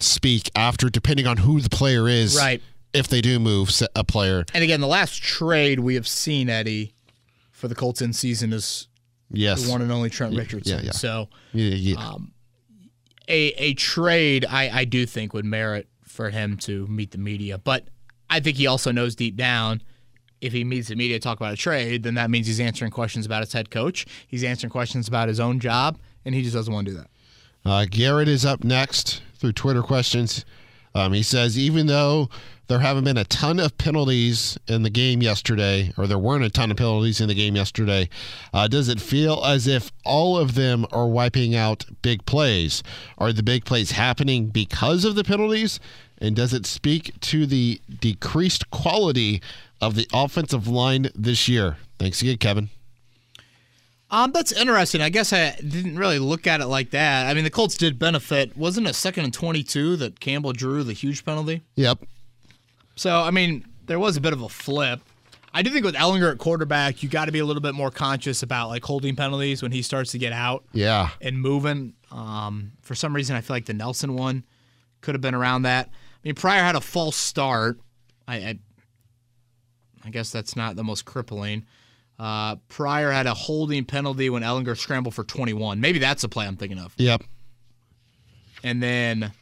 [0.00, 2.36] speak after, depending on who the player is.
[2.36, 2.62] Right.
[2.92, 4.44] If they do move a player.
[4.54, 6.94] And again, the last trade we have seen, Eddie,
[7.50, 8.88] for the Colts in season is
[9.30, 9.64] yes.
[9.64, 10.78] the one and only Trent Richardson.
[10.78, 10.92] Yeah, yeah.
[10.92, 11.96] So yeah.
[11.96, 12.32] Um,
[13.28, 17.58] a, a trade, I, I do think, would merit for him to meet the media.
[17.58, 17.88] But
[18.30, 19.82] I think he also knows deep down
[20.40, 22.90] if he meets the media to talk about a trade, then that means he's answering
[22.90, 24.06] questions about his head coach.
[24.26, 27.10] He's answering questions about his own job, and he just doesn't want to do that.
[27.64, 30.44] Uh, Garrett is up next through Twitter questions.
[30.94, 32.30] Um, he says, even though
[32.68, 36.50] there haven't been a ton of penalties in the game yesterday, or there weren't a
[36.50, 38.08] ton of penalties in the game yesterday,
[38.52, 42.82] uh, does it feel as if all of them are wiping out big plays?
[43.18, 45.78] Are the big plays happening because of the penalties?
[46.18, 49.42] And does it speak to the decreased quality
[49.80, 51.76] of the offensive line this year?
[51.98, 52.70] Thanks again, Kevin.
[54.16, 55.02] Um, that's interesting.
[55.02, 57.26] I guess I didn't really look at it like that.
[57.26, 58.56] I mean, the Colts did benefit.
[58.56, 61.60] Wasn't it second and twenty-two that Campbell drew the huge penalty?
[61.74, 61.98] Yep.
[62.94, 65.00] So I mean, there was a bit of a flip.
[65.52, 67.90] I do think with Ehlinger at quarterback, you got to be a little bit more
[67.90, 70.64] conscious about like holding penalties when he starts to get out.
[70.72, 71.10] Yeah.
[71.20, 71.92] And moving.
[72.10, 74.44] Um, for some reason, I feel like the Nelson one
[75.02, 75.88] could have been around that.
[75.88, 77.78] I mean, Pryor had a false start.
[78.26, 78.58] I, I,
[80.06, 81.66] I guess that's not the most crippling.
[82.18, 85.80] Uh, Pryor had a holding penalty when Ehlinger scrambled for 21.
[85.80, 86.94] Maybe that's the play I'm thinking of.
[86.96, 87.22] Yep.
[88.64, 89.32] And then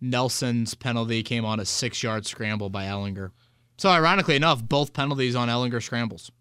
[0.00, 3.30] Nelson's penalty came on a six yard scramble by Ehlinger.
[3.76, 6.32] So, ironically enough, both penalties on Ehlinger scrambles.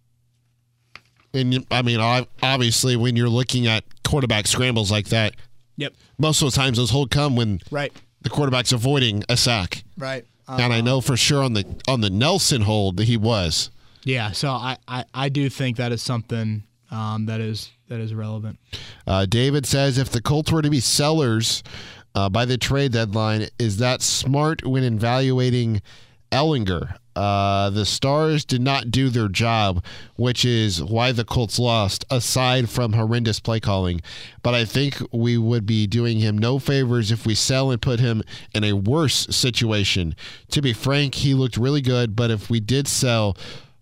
[1.33, 1.99] And I mean,
[2.41, 5.35] obviously, when you're looking at quarterback scrambles like that,
[5.75, 5.93] yep.
[6.17, 9.83] Most of the times those hold come when right the quarterback's avoiding a sack.
[9.97, 10.25] Right.
[10.47, 13.69] Uh, and I know for sure on the on the Nelson hold that he was.
[14.07, 18.13] Yeah, so I, I, I do think that is something um, that is that is
[18.13, 18.57] relevant.
[19.05, 21.61] Uh, David says if the Colts were to be sellers
[22.15, 25.81] uh, by the trade deadline, is that smart when evaluating
[26.31, 26.95] Ehlinger?
[27.17, 29.83] Uh, the Stars did not do their job,
[30.15, 34.01] which is why the Colts lost, aside from horrendous play calling.
[34.41, 37.99] But I think we would be doing him no favors if we sell and put
[37.99, 40.15] him in a worse situation.
[40.51, 43.35] To be frank, he looked really good, but if we did sell,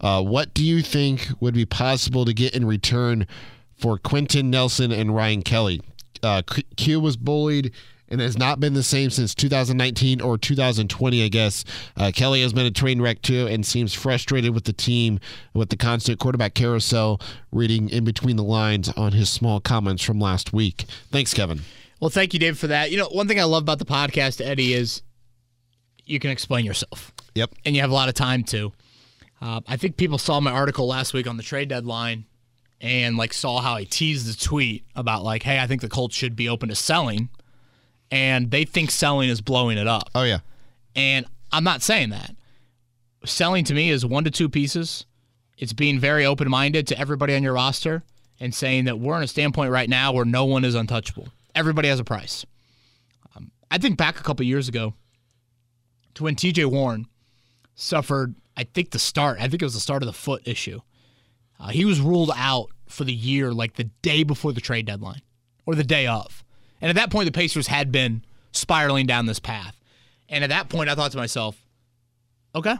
[0.06, 3.26] uh, what do you think would be possible to get in return
[3.76, 5.82] for Quenton Nelson and Ryan Kelly?
[6.22, 6.44] Uh,
[6.78, 7.72] Q was bullied
[8.08, 11.66] and has not been the same since 2019 or 2020, I guess.
[11.98, 15.20] Uh, Kelly has been a train wreck too and seems frustrated with the team,
[15.56, 17.20] with the constant quarterback carousel,
[17.52, 20.86] reading in between the lines on his small comments from last week.
[21.12, 21.62] Thanks, Kevin.
[22.00, 22.92] Well, thank you, Dave, for that.
[22.92, 25.02] You know, one thing I love about the podcast, Eddie, is
[26.06, 27.12] you can explain yourself.
[27.34, 27.56] Yep.
[27.66, 28.72] And you have a lot of time to.
[29.42, 32.26] Uh, I think people saw my article last week on the trade deadline
[32.82, 36.16] and like saw how I teased the tweet about like, hey, I think the Colts
[36.16, 37.30] should be open to selling
[38.12, 40.10] and they think selling is blowing it up.
[40.16, 40.40] Oh yeah.
[40.96, 42.36] And I'm not saying that.
[43.26, 45.06] Selling to me is one to two pieces.
[45.58, 48.04] It's being very open minded to everybody on your roster
[48.40, 51.30] and saying that we're in a standpoint right now where no one is untouchable.
[51.56, 52.46] Everybody has a price.
[53.36, 54.94] Um, I think back a couple years ago
[56.16, 57.08] to when TJ Warren
[57.74, 60.80] suffered, I think the start, I think it was the start of the foot issue.
[61.60, 65.22] Uh, he was ruled out for the year like the day before the trade deadline
[65.66, 66.44] or the day of.
[66.82, 69.80] And at that point, the Pacers had been spiraling down this path.
[70.30, 71.62] And at that point, I thought to myself,
[72.54, 72.78] okay,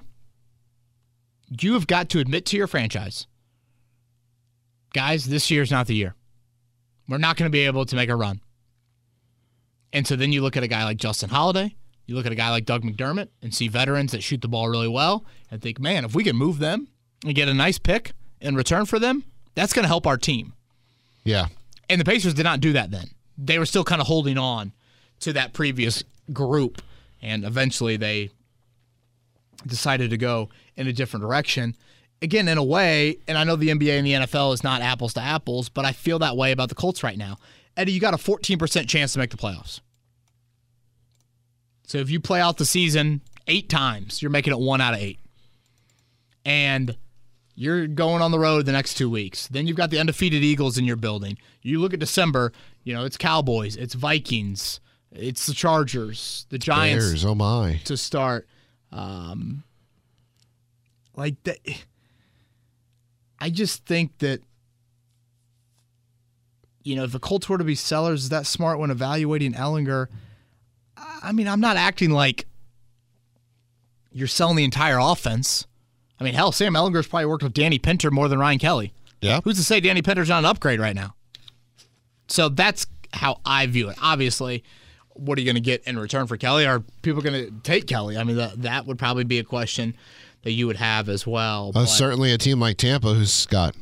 [1.62, 3.28] you have got to admit to your franchise,
[4.94, 6.16] guys, this year's not the year.
[7.08, 8.42] We're not going to be able to make a run.
[9.94, 12.36] And so then you look at a guy like Justin Holiday, you look at a
[12.36, 15.80] guy like Doug McDermott and see veterans that shoot the ball really well and think,
[15.80, 16.88] man, if we can move them
[17.24, 19.24] and get a nice pick in return for them,
[19.56, 20.54] that's going to help our team.
[21.24, 21.48] Yeah.
[21.90, 24.72] And the Pacers did not do that then they were still kind of holding on
[25.22, 26.82] to that previous group,
[27.22, 28.30] and eventually they
[29.66, 31.76] decided to go in a different direction.
[32.22, 35.14] Again, in a way, and I know the NBA and the NFL is not apples
[35.16, 37.38] to apples, but I feel that way about the Colts right now.
[37.76, 39.82] Eddie, you got a 14% chance to make the playoffs.
[41.86, 45.00] So if you play out the season eight times, you're making it one out of
[45.00, 45.20] eight.
[46.44, 46.98] And
[47.56, 49.48] you're going on the road the next two weeks.
[49.48, 51.38] Then you've got the undefeated Eagles in your building.
[51.62, 52.52] You look at December,
[52.84, 54.80] you know, it's Cowboys, it's Vikings,
[55.12, 57.06] it's the Chargers, the Giants.
[57.06, 57.82] Bears, oh my.
[57.86, 58.48] To start.
[58.92, 59.64] Um,
[61.16, 61.60] like that.
[63.40, 64.42] I just think that,
[66.84, 70.08] you know, if the Colts were to be sellers, is that smart when evaluating Ehlinger?
[70.98, 72.46] I mean, I'm not acting like
[74.12, 75.66] you're selling the entire offense.
[76.20, 78.94] I mean, hell, Sam Ehlinger's probably worked with Danny Pinter more than Ryan Kelly.
[79.22, 79.42] Yeah.
[79.44, 81.16] Who's to say Danny Pinter's not an upgrade right now?
[82.28, 83.98] So that's how I view it.
[84.02, 84.64] Obviously,
[85.14, 86.66] what are you going to get in return for Kelly?
[86.66, 88.18] Are people going to take Kelly?
[88.18, 89.96] I mean, that, that would probably be a question
[90.44, 91.72] that you would have as well.
[91.76, 93.76] Uh, certainly a team like Tampa who's got,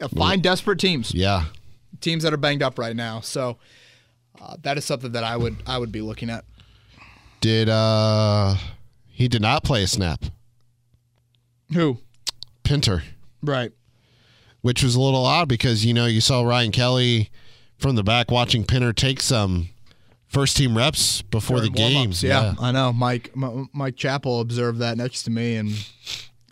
[0.00, 1.46] Yeah, find desperate teams, yeah.
[2.00, 3.20] teams that are banged up right now.
[3.20, 3.56] So
[4.44, 6.44] uh, that is something that I would I would be looking at.
[7.40, 8.54] Did, uh,
[9.08, 10.24] he did not play a snap.
[11.72, 11.98] Who?
[12.62, 13.02] Pinter.
[13.42, 13.72] Right.
[14.62, 17.30] which was a little odd because you know you saw Ryan Kelly
[17.76, 19.68] from the back watching Pinter take some
[20.26, 21.94] first team reps before the During game.
[21.96, 22.92] warm-ups, Yeah, I know.
[22.92, 25.70] Mike M- Mike Chappell observed that next to me, and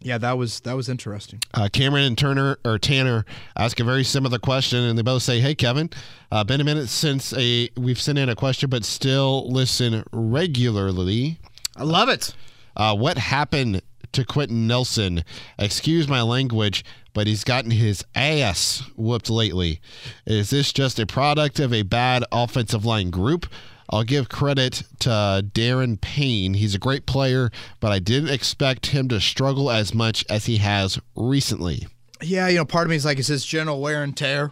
[0.05, 1.40] yeah, that was that was interesting.
[1.55, 3.24] Uh, Cameron and Turner or Tanner
[3.57, 5.90] ask a very similar question, and they both say, "Hey, Kevin,
[6.30, 11.38] uh, been a minute since a we've sent in a question, but still listen regularly.
[11.76, 12.34] I love it.
[12.76, 13.82] Uh, what happened
[14.12, 15.24] to Quenton Nelson?
[15.59, 16.84] Excuse my language,
[17.14, 19.80] but he's gotten his ass whooped lately.
[20.26, 23.46] Is this just a product of a bad offensive line group?
[23.93, 26.55] I'll give credit to Daron Payne.
[26.55, 30.57] He's a great player, but I didn't expect him to struggle as much as he
[30.57, 31.86] has recently.
[32.22, 34.51] Yeah, you know, part of me is like, is this general wear and tear?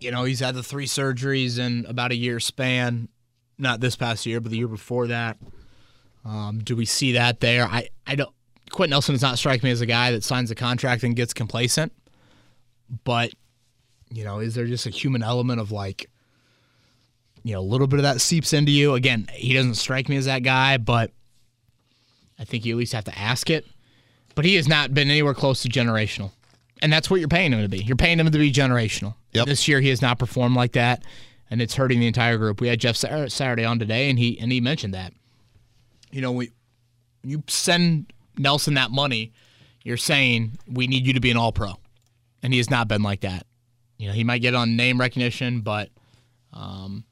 [0.00, 3.08] You know, he's had the three surgeries in about a year span.
[3.58, 5.36] Not this past year, but the year before that.
[6.24, 7.66] Um, do we see that there?
[7.66, 8.34] I, I don't.
[8.70, 11.34] Quenton Nelson does not strike me as a guy that signs a contract and gets
[11.34, 11.92] complacent.
[13.04, 13.32] But,
[14.10, 16.08] you know, is there just a human element of like,
[17.42, 18.94] you know, a little bit of that seeps into you?
[18.94, 21.10] Again, he doesn't strike me as that guy, but
[22.38, 23.66] I think you at least have to ask it.
[24.34, 26.30] But he has not been anywhere close to generational.
[26.80, 27.78] And that's what you're paying him to be.
[27.78, 29.14] You're paying him to be generational.
[29.32, 29.46] Yep.
[29.46, 31.04] This year he has not performed like that,
[31.50, 32.60] and it's hurting the entire group.
[32.60, 35.12] We had Jeff Saturday on today, and he and he mentioned that.
[36.10, 36.50] You know, we
[37.22, 39.32] you send Nelson that money,
[39.84, 41.74] you're saying we need you to be an All Pro,
[42.42, 43.46] and he has not been like that.
[43.98, 45.90] You know, he might get on name recognition, but
[46.52, 47.04] um,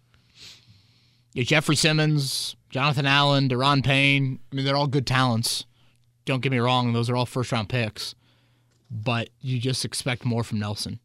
[1.33, 4.39] yeah, Jeffrey Simmons, Jonathan Allen, Daron Payne.
[4.53, 5.65] I mean, they're all good talents.
[6.25, 8.15] Don't get me wrong; those are all first round picks,
[8.91, 11.01] but you just expect more from Nelson.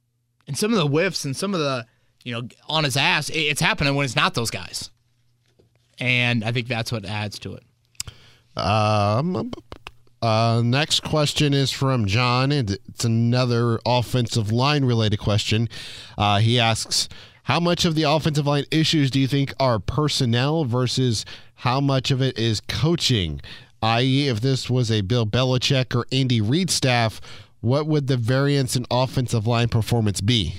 [0.47, 1.85] And some of the whiffs and some of the,
[2.23, 4.91] you know, on his ass, it's happening when it's not those guys.
[5.99, 7.63] And I think that's what adds to it.
[8.57, 9.51] Um,
[10.21, 15.69] uh, next question is from John, and it's another offensive line related question.
[16.17, 17.09] Uh, he asks,
[17.45, 21.25] "How much of the offensive line issues do you think are personnel versus
[21.55, 23.41] how much of it is coaching?
[23.81, 27.21] I.e., if this was a Bill Belichick or Andy Reid staff,
[27.61, 30.55] what would the variance in offensive line performance be?"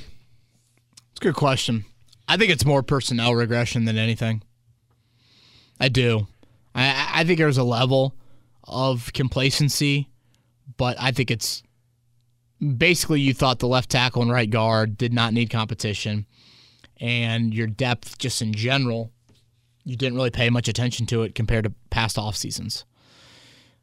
[1.11, 1.85] It's a good question.
[2.29, 4.43] I think it's more personnel regression than anything.
[5.81, 6.27] I do.
[6.75, 8.15] I, I think there's a level
[8.65, 10.09] of complacency,
[10.77, 11.63] but I think it's
[12.61, 16.27] basically you thought the left tackle and right guard did not need competition,
[17.01, 19.11] and your depth just in general,
[19.85, 22.85] you didn't really pay much attention to it compared to past off seasons.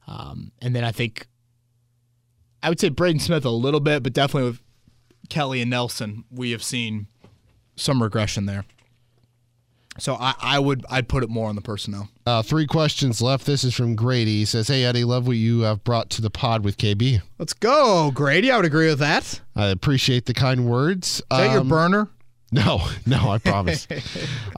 [0.08, 1.28] Um, and then I think
[2.62, 4.62] I would say Braden Smith a little bit, but definitely with
[5.30, 7.08] Kelly and Nelson, we have seen
[7.76, 8.66] some regression there.
[10.00, 12.10] So I, I would I'd put it more on the personnel.
[12.26, 13.46] Uh, three questions left.
[13.46, 14.40] This is from Grady.
[14.40, 17.22] He says, "Hey Eddie, love what you have brought to the pod with KB.
[17.38, 18.50] Let's go, Grady.
[18.50, 19.40] I would agree with that.
[19.56, 21.18] I appreciate the kind words.
[21.20, 22.10] Is that your Um, burner?
[22.54, 23.88] No, no, I promise.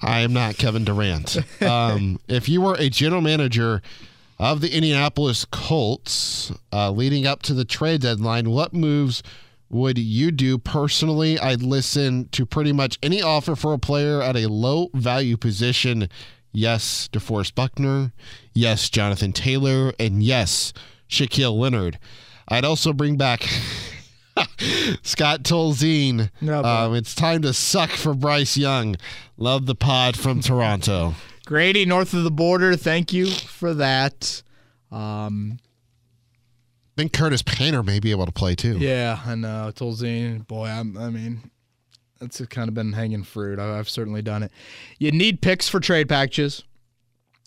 [0.02, 1.38] I am not Kevin Durant.
[1.62, 3.82] Um, if you were a general manager
[4.38, 9.24] of the Indianapolis Colts uh, leading up to the trade deadline, what moves
[9.70, 11.40] would you do personally?
[11.40, 16.10] I'd listen to pretty much any offer for a player at a low value position.
[16.52, 18.12] Yes, DeForest Buckner.
[18.54, 19.94] Yes, Jonathan Taylor.
[20.00, 20.74] And yes,
[21.10, 21.98] Shaquille Leonard.
[22.48, 23.48] I'd also bring back
[25.04, 26.30] Scott Tolzien.
[26.42, 28.96] No, um, it's time to suck for Bryce Young.
[29.38, 31.16] Love the pod from Toronto.
[31.46, 32.76] Grady, north of the border.
[32.76, 34.42] Thank you for that.
[34.92, 35.60] Um,
[36.98, 38.78] I think Curtis Painter may be able to play too.
[38.78, 39.72] yeah, I know.
[39.76, 41.52] Tolzien, boy, I'm, I mean,
[42.20, 43.60] that's kind of been hanging fruit.
[43.60, 44.52] I- I've certainly done it.
[44.98, 46.64] You need picks for trade packages.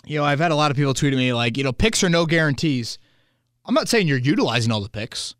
[0.07, 2.03] You know, I've had a lot of people tweet at me like, you know, picks
[2.05, 2.99] are no guarantees.
[3.65, 5.35] I'm not saying you're utilizing all the picks.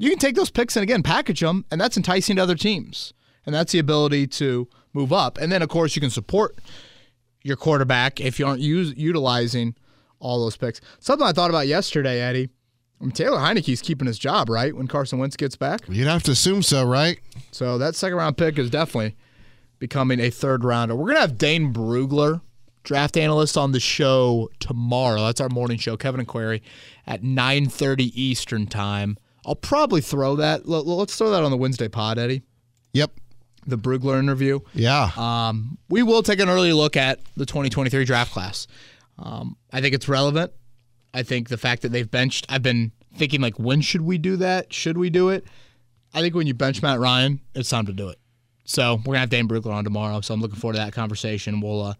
[0.00, 3.12] You can take those picks and again package them, and that's enticing to other teams.
[3.44, 5.36] And that's the ability to move up.
[5.36, 6.58] And then, of course, you can support
[7.42, 9.74] your quarterback if you aren't use, utilizing
[10.18, 10.80] all those picks.
[11.00, 12.48] Something I thought about yesterday, Eddie.
[12.98, 14.74] I mean, Taylor Heinicke's keeping his job, right?
[14.74, 15.82] When Carson Wentz gets back.
[15.86, 17.18] You'd have to assume so, right?
[17.52, 19.16] So that second round pick is definitely
[19.78, 20.96] becoming a third rounder.
[20.96, 22.40] We're gonna have Dane Brugler
[22.84, 25.26] draft analyst on the show tomorrow.
[25.26, 26.62] That's our morning show, Kevin and Query,
[27.06, 29.18] at 9:30 Eastern time.
[29.44, 30.68] I'll probably throw that.
[30.68, 32.42] Let's throw that on the Wednesday pod, Eddie.
[32.92, 33.12] Yep.
[33.66, 34.60] The Brugler interview.
[34.74, 35.10] Yeah.
[35.16, 38.66] Um, we will take an early look at the 2023 draft class.
[39.18, 40.52] Um, I think it's relevant.
[41.12, 44.36] I think the fact that they've benched, I've been thinking like, when should we do
[44.36, 44.72] that?
[44.72, 45.44] Should we do it?
[46.14, 48.18] I think when you bench Matt Ryan, it's time to do it.
[48.64, 50.20] So we're gonna have Dane Brugler on tomorrow.
[50.20, 51.60] So I'm looking forward to that conversation.
[51.60, 51.94] We'll uh,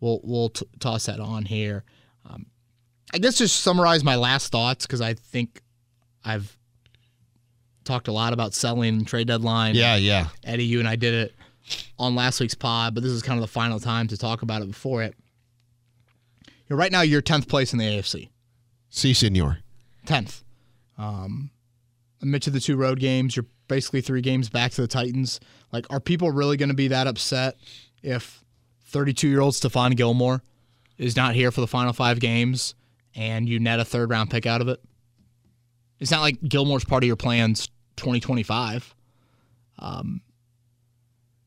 [0.00, 1.84] we'll we'll t- toss that on here.
[2.28, 2.46] Um,
[3.12, 5.60] I guess just summarize my last thoughts because I think
[6.24, 6.56] I've
[7.84, 9.74] talked a lot about selling trade deadline.
[9.74, 10.28] Yeah, yeah.
[10.42, 11.34] Eddie, you and I did it
[11.98, 14.62] on last week's pod, but this is kind of the final time to talk about
[14.62, 15.14] it before it.
[16.46, 18.30] You know, right now, you're 10th place in the AFC.
[18.90, 19.58] Si, senor.
[20.06, 20.42] 10th.
[20.96, 21.50] Um,
[22.22, 25.40] amidst the two road games, you're basically three games back to the Titans.
[25.72, 27.56] Like, are people really going to be that upset
[28.02, 28.42] if
[28.86, 30.42] 32 year old Stephon Gilmore
[30.96, 32.74] is not here for the final five games
[33.14, 34.80] and you net a third round pick out of it?
[35.98, 38.94] It's not like Gilmore's part of your plans 2025.
[39.78, 40.20] Um,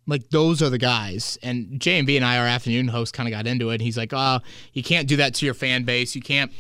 [0.08, 1.38] like those are the guys.
[1.44, 3.82] And J and B and I, our afternoon host, kind of got into it.
[3.82, 4.40] He's like, "Oh,
[4.74, 6.16] you can't do that to your fan base.
[6.16, 6.52] You can't,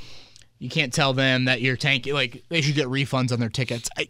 [0.59, 2.13] you can't tell them that you're tanking.
[2.13, 4.09] Like they should get refunds on their tickets." I,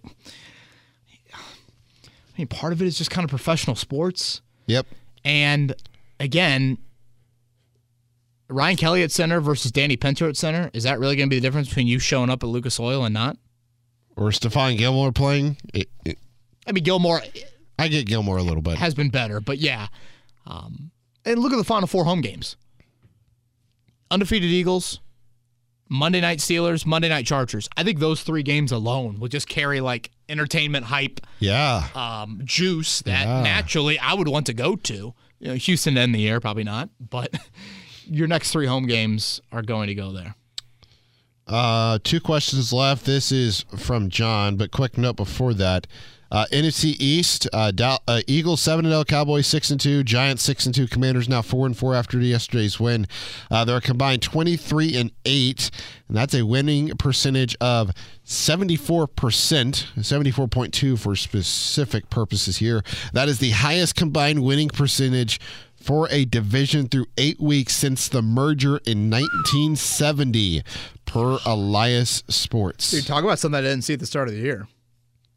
[1.33, 4.41] I mean, part of it is just kind of professional sports.
[4.67, 4.87] Yep.
[5.23, 5.73] And
[6.19, 6.77] again,
[8.49, 10.69] Ryan Kelly at center versus Danny Pinter at center.
[10.73, 13.03] Is that really going to be the difference between you showing up at Lucas Oil
[13.05, 13.37] and not?
[14.17, 15.57] Or Stephon Gilmore playing?
[15.73, 16.17] It, it,
[16.65, 17.21] I mean, Gilmore
[17.79, 18.77] I get Gilmore a little bit.
[18.77, 19.87] has been better, but yeah.
[20.45, 20.91] Um,
[21.23, 22.57] and look at the final four home games:
[24.09, 24.99] undefeated Eagles,
[25.89, 27.69] Monday night Steelers, Monday night Chargers.
[27.77, 31.87] I think those three games alone will just carry like entertainment hype, Yeah.
[31.95, 33.43] um, juice that Yeah.
[33.43, 35.13] naturally I would want to go to.
[35.39, 37.33] You know, Houston to end the year, probably not, but
[38.05, 40.35] your next three home games are going to go there.
[41.47, 43.05] Uh, two questions left.
[43.05, 45.87] This is from John, but quick note before that.
[46.29, 50.43] Uh, NFC East, uh, Dow- uh, Eagles seven and zero, Cowboys six and two, Giants
[50.43, 53.07] six and two, Commanders now four and four after yesterday's win.
[53.49, 55.71] Uh, they're combined twenty three and eight,
[56.09, 57.91] and that's a winning percentage of
[58.25, 62.83] seventy four percent, seventy four point two for specific purposes here.
[63.13, 65.39] That is the highest combined winning percentage
[65.87, 70.61] for a division through eight weeks since the merger in 1970,
[71.05, 72.91] per Elias Sports.
[72.91, 74.67] Dude, talk about something I didn't see at the start of the year,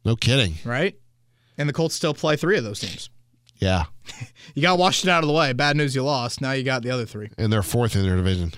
[0.03, 0.55] No kidding.
[0.65, 0.95] right?
[1.57, 3.09] And the Colts still play three of those teams.
[3.57, 3.85] Yeah.
[4.53, 5.53] You got Washington out of the way.
[5.53, 6.41] Bad news, you lost.
[6.41, 7.29] Now you got the other three.
[7.37, 8.51] And they're fourth in their division.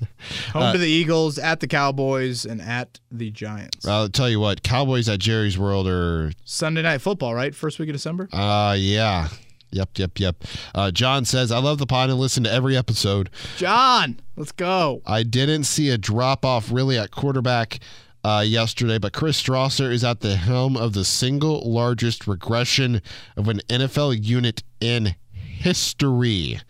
[0.52, 3.86] Home to the Eagles, at the Cowboys, and at the Giants.
[3.88, 7.54] I'll tell you what, Cowboys at Jerry's World are, Sunday night football, right?
[7.54, 8.28] First week of December.
[8.34, 9.28] uh, yeah.
[9.70, 10.44] Yep, yep, yep.
[10.74, 13.30] Uh, John says, I love the pod and listen to every episode.
[13.56, 15.02] John, let's go.
[15.06, 17.80] I didn't see a drop off really at quarterback
[18.24, 23.02] uh, yesterday, but Chris Strausser is at the helm of the single largest regression
[23.36, 26.60] of an NFL unit in history.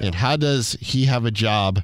[0.00, 1.82] And how does he have a job?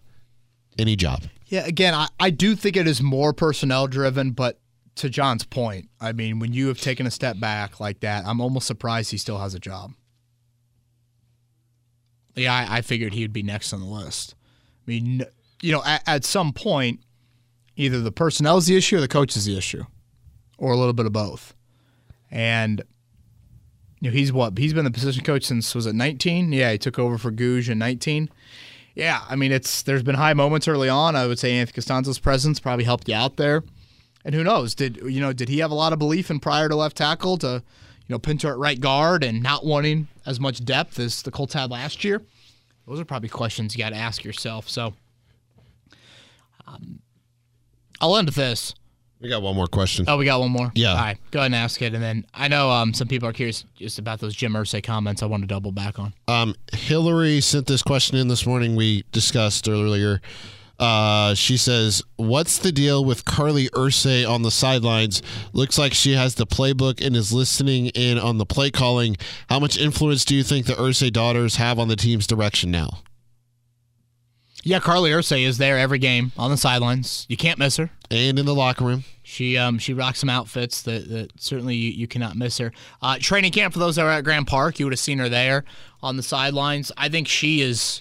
[0.78, 1.24] Any job?
[1.46, 4.60] Yeah, again, I, I do think it is more personnel driven, but
[4.96, 8.40] to John's point, I mean, when you have taken a step back like that, I'm
[8.40, 9.92] almost surprised he still has a job.
[12.34, 14.34] Yeah, I, I figured he would be next on the list.
[14.86, 15.24] I mean,
[15.62, 17.00] you know, at, at some point,
[17.76, 19.84] either the personnel is the issue or the coach is the issue,
[20.58, 21.54] or a little bit of both.
[22.30, 22.82] And
[24.00, 24.58] you know, he's what?
[24.58, 26.52] He's been the position coach since was it 19?
[26.52, 28.28] Yeah, he took over for Gouge in 19.
[28.94, 31.16] Yeah, I mean, it's there's been high moments early on.
[31.16, 33.64] I would say Anthony Castonzo's presence probably helped you out there.
[34.24, 34.74] And who knows?
[34.74, 35.32] Did you know?
[35.32, 37.62] Did he have a lot of belief in Pryor to left tackle to,
[38.06, 41.54] you know, Pinter at right guard and not wanting as much depth as the Colts
[41.54, 42.22] had last year?
[42.86, 44.68] Those are probably questions you got to ask yourself.
[44.68, 44.94] So,
[46.66, 47.00] um,
[48.00, 48.74] I'll end with this.
[49.20, 50.04] We got one more question.
[50.06, 50.70] Oh, we got one more.
[50.74, 50.90] Yeah.
[50.90, 53.32] All right, go ahead and ask it, and then I know um, some people are
[53.32, 55.22] curious just about those Jim Irsay comments.
[55.22, 56.12] I want to double back on.
[56.28, 58.76] Um, Hillary sent this question in this morning.
[58.76, 60.20] We discussed earlier.
[60.78, 65.22] Uh, she says, "What's the deal with Carlie Irsay on the sidelines?
[65.52, 69.16] Looks like she has the playbook and is listening in on the play calling.
[69.48, 73.02] How much influence do you think the Irsay daughters have on the team's direction now?"
[74.66, 77.26] Yeah, Carlie Irsay is there every game on the sidelines.
[77.28, 77.90] You can't miss her.
[78.10, 81.90] And in the locker room, She um she rocks some outfits that, that certainly you,
[81.90, 82.72] you cannot miss her.
[83.02, 85.28] Uh, training camp for those that were at Grand Park, you would have seen her
[85.28, 85.64] there
[86.02, 86.90] on the sidelines.
[86.96, 88.00] I think she is.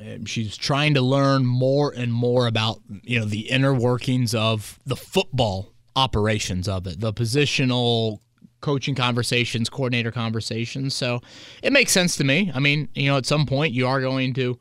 [0.00, 4.78] Um, She's trying to learn more and more about you know the inner workings of
[4.86, 8.20] the football operations of it, the positional
[8.60, 10.94] coaching conversations, coordinator conversations.
[10.94, 11.20] So
[11.62, 12.50] it makes sense to me.
[12.54, 14.58] I mean, you know, at some point you are going to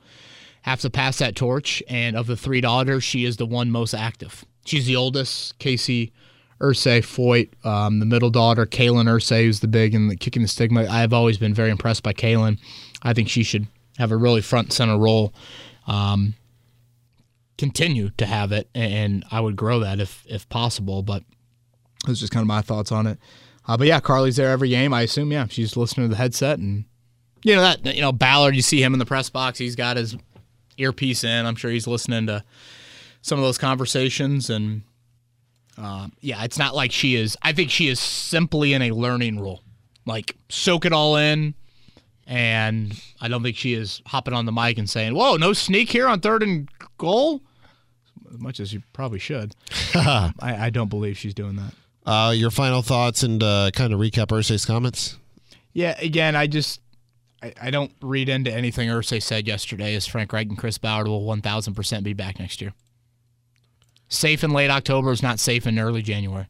[0.63, 1.83] have to pass that torch.
[1.87, 4.45] And of the three daughters, she is the one most active.
[4.65, 5.57] She's the oldest.
[5.59, 6.11] Casey
[6.61, 10.47] Irsay Foyt, um, the middle daughter, Kalen Irsay, who's the big and the kicking the
[10.47, 10.85] stigma.
[10.89, 12.59] I've always been very impressed by Kalen.
[13.01, 13.67] I think she should
[13.99, 15.33] have a really front center role.
[15.85, 16.33] Um,
[17.57, 21.03] continue to have it, and I would grow that if if possible.
[21.03, 21.23] But
[22.07, 23.19] those just kind of my thoughts on it.
[23.67, 24.93] Uh, but yeah, Carlie's there every game.
[24.93, 25.31] I assume.
[25.31, 26.85] Yeah, she's listening to the headset, and
[27.43, 28.55] you know that you know Ballard.
[28.55, 29.59] You see him in the press box.
[29.59, 30.17] He's got his
[30.77, 31.45] earpiece in.
[31.45, 32.43] I'm sure he's listening to
[33.21, 34.83] some of those conversations, and
[35.77, 37.37] uh, yeah, it's not like she is.
[37.41, 39.61] I think she is simply in a learning role,
[40.05, 41.53] like soak it all in.
[42.29, 45.89] And I don't think she is hopping on the mic and saying, "Whoa, no sneak
[45.89, 46.69] here on third and
[46.99, 47.41] goal."
[48.31, 49.55] As much as you probably should,
[49.95, 51.73] I, I don't believe she's doing that.
[52.05, 55.17] Uh, your final thoughts and uh, kind of recap Irsay's comments.
[55.73, 56.81] Yeah, again, I just
[57.41, 59.95] I, I don't read into anything Irsay said yesterday.
[59.95, 62.73] As Frank Reich and Chris Ballard will one thousand percent be back next year.
[64.07, 66.45] Safe in late October is not safe in early January.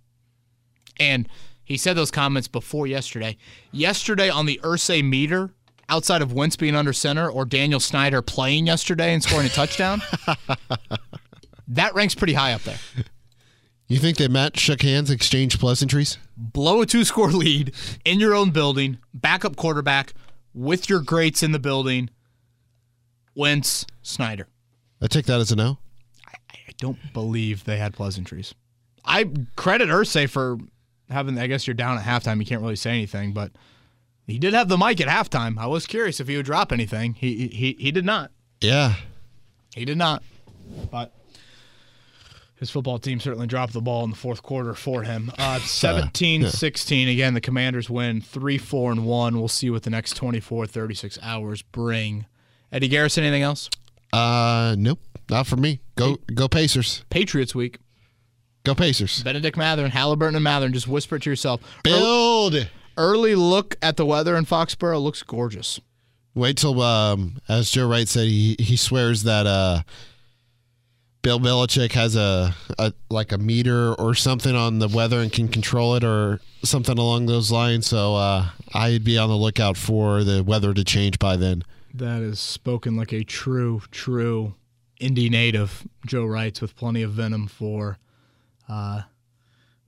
[0.99, 1.29] And
[1.63, 3.37] he said those comments before yesterday.
[3.71, 5.51] Yesterday on the Irsay meter,
[5.89, 10.01] outside of Wentz being under center or Daniel Snyder playing yesterday and scoring a touchdown,
[11.67, 12.79] that ranks pretty high up there.
[13.87, 16.19] You think they met, shook hands, exchanged pleasantries?
[16.37, 17.73] Blow a two score lead
[18.05, 20.13] in your own building, backup quarterback
[20.53, 22.09] with your greats in the building,
[23.35, 24.47] Wentz, Snyder.
[25.01, 25.79] I take that as a no.
[26.27, 28.53] I, I don't believe they had pleasantries.
[29.05, 29.25] I
[29.55, 30.59] credit Irsay for
[31.09, 32.39] having, I guess you're down at halftime.
[32.39, 33.51] You can't really say anything, but
[34.31, 35.57] he did have the mic at halftime.
[35.57, 37.13] I was curious if he would drop anything.
[37.13, 38.31] He he he did not.
[38.61, 38.95] Yeah.
[39.75, 40.23] He did not.
[40.91, 41.13] But
[42.55, 45.31] his football team certainly dropped the ball in the fourth quarter for him.
[45.37, 49.37] Uh, 17-16 again the Commanders win 3-4 and 1.
[49.37, 52.25] We'll see what the next 24 36 hours bring.
[52.71, 53.69] Eddie Garrison anything else?
[54.11, 54.99] Uh nope.
[55.29, 55.79] Not for me.
[55.95, 57.03] Go go Pacers.
[57.09, 57.79] Patriots week.
[58.63, 59.23] Go Pacers.
[59.23, 61.61] Bennedict Mathurin, Halliburton and Mathurin just whisper it to yourself.
[61.83, 62.55] Build.
[62.55, 62.69] Early
[63.07, 65.79] look at the weather in Foxborough looks gorgeous.
[66.35, 69.81] Wait till, um, as Joe Wright said, he he swears that uh,
[71.21, 75.47] Bill Belichick has a, a like a meter or something on the weather and can
[75.47, 77.87] control it or something along those lines.
[77.87, 81.63] So uh, I'd be on the lookout for the weather to change by then.
[81.93, 84.55] That is spoken like a true, true
[84.99, 85.87] Indy native.
[86.05, 87.97] Joe Wrights with plenty of venom for
[88.69, 89.01] uh,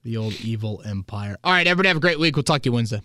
[0.03, 1.37] the old evil empire.
[1.43, 2.35] All right, everybody have a great week.
[2.35, 3.01] We'll talk to you Wednesday.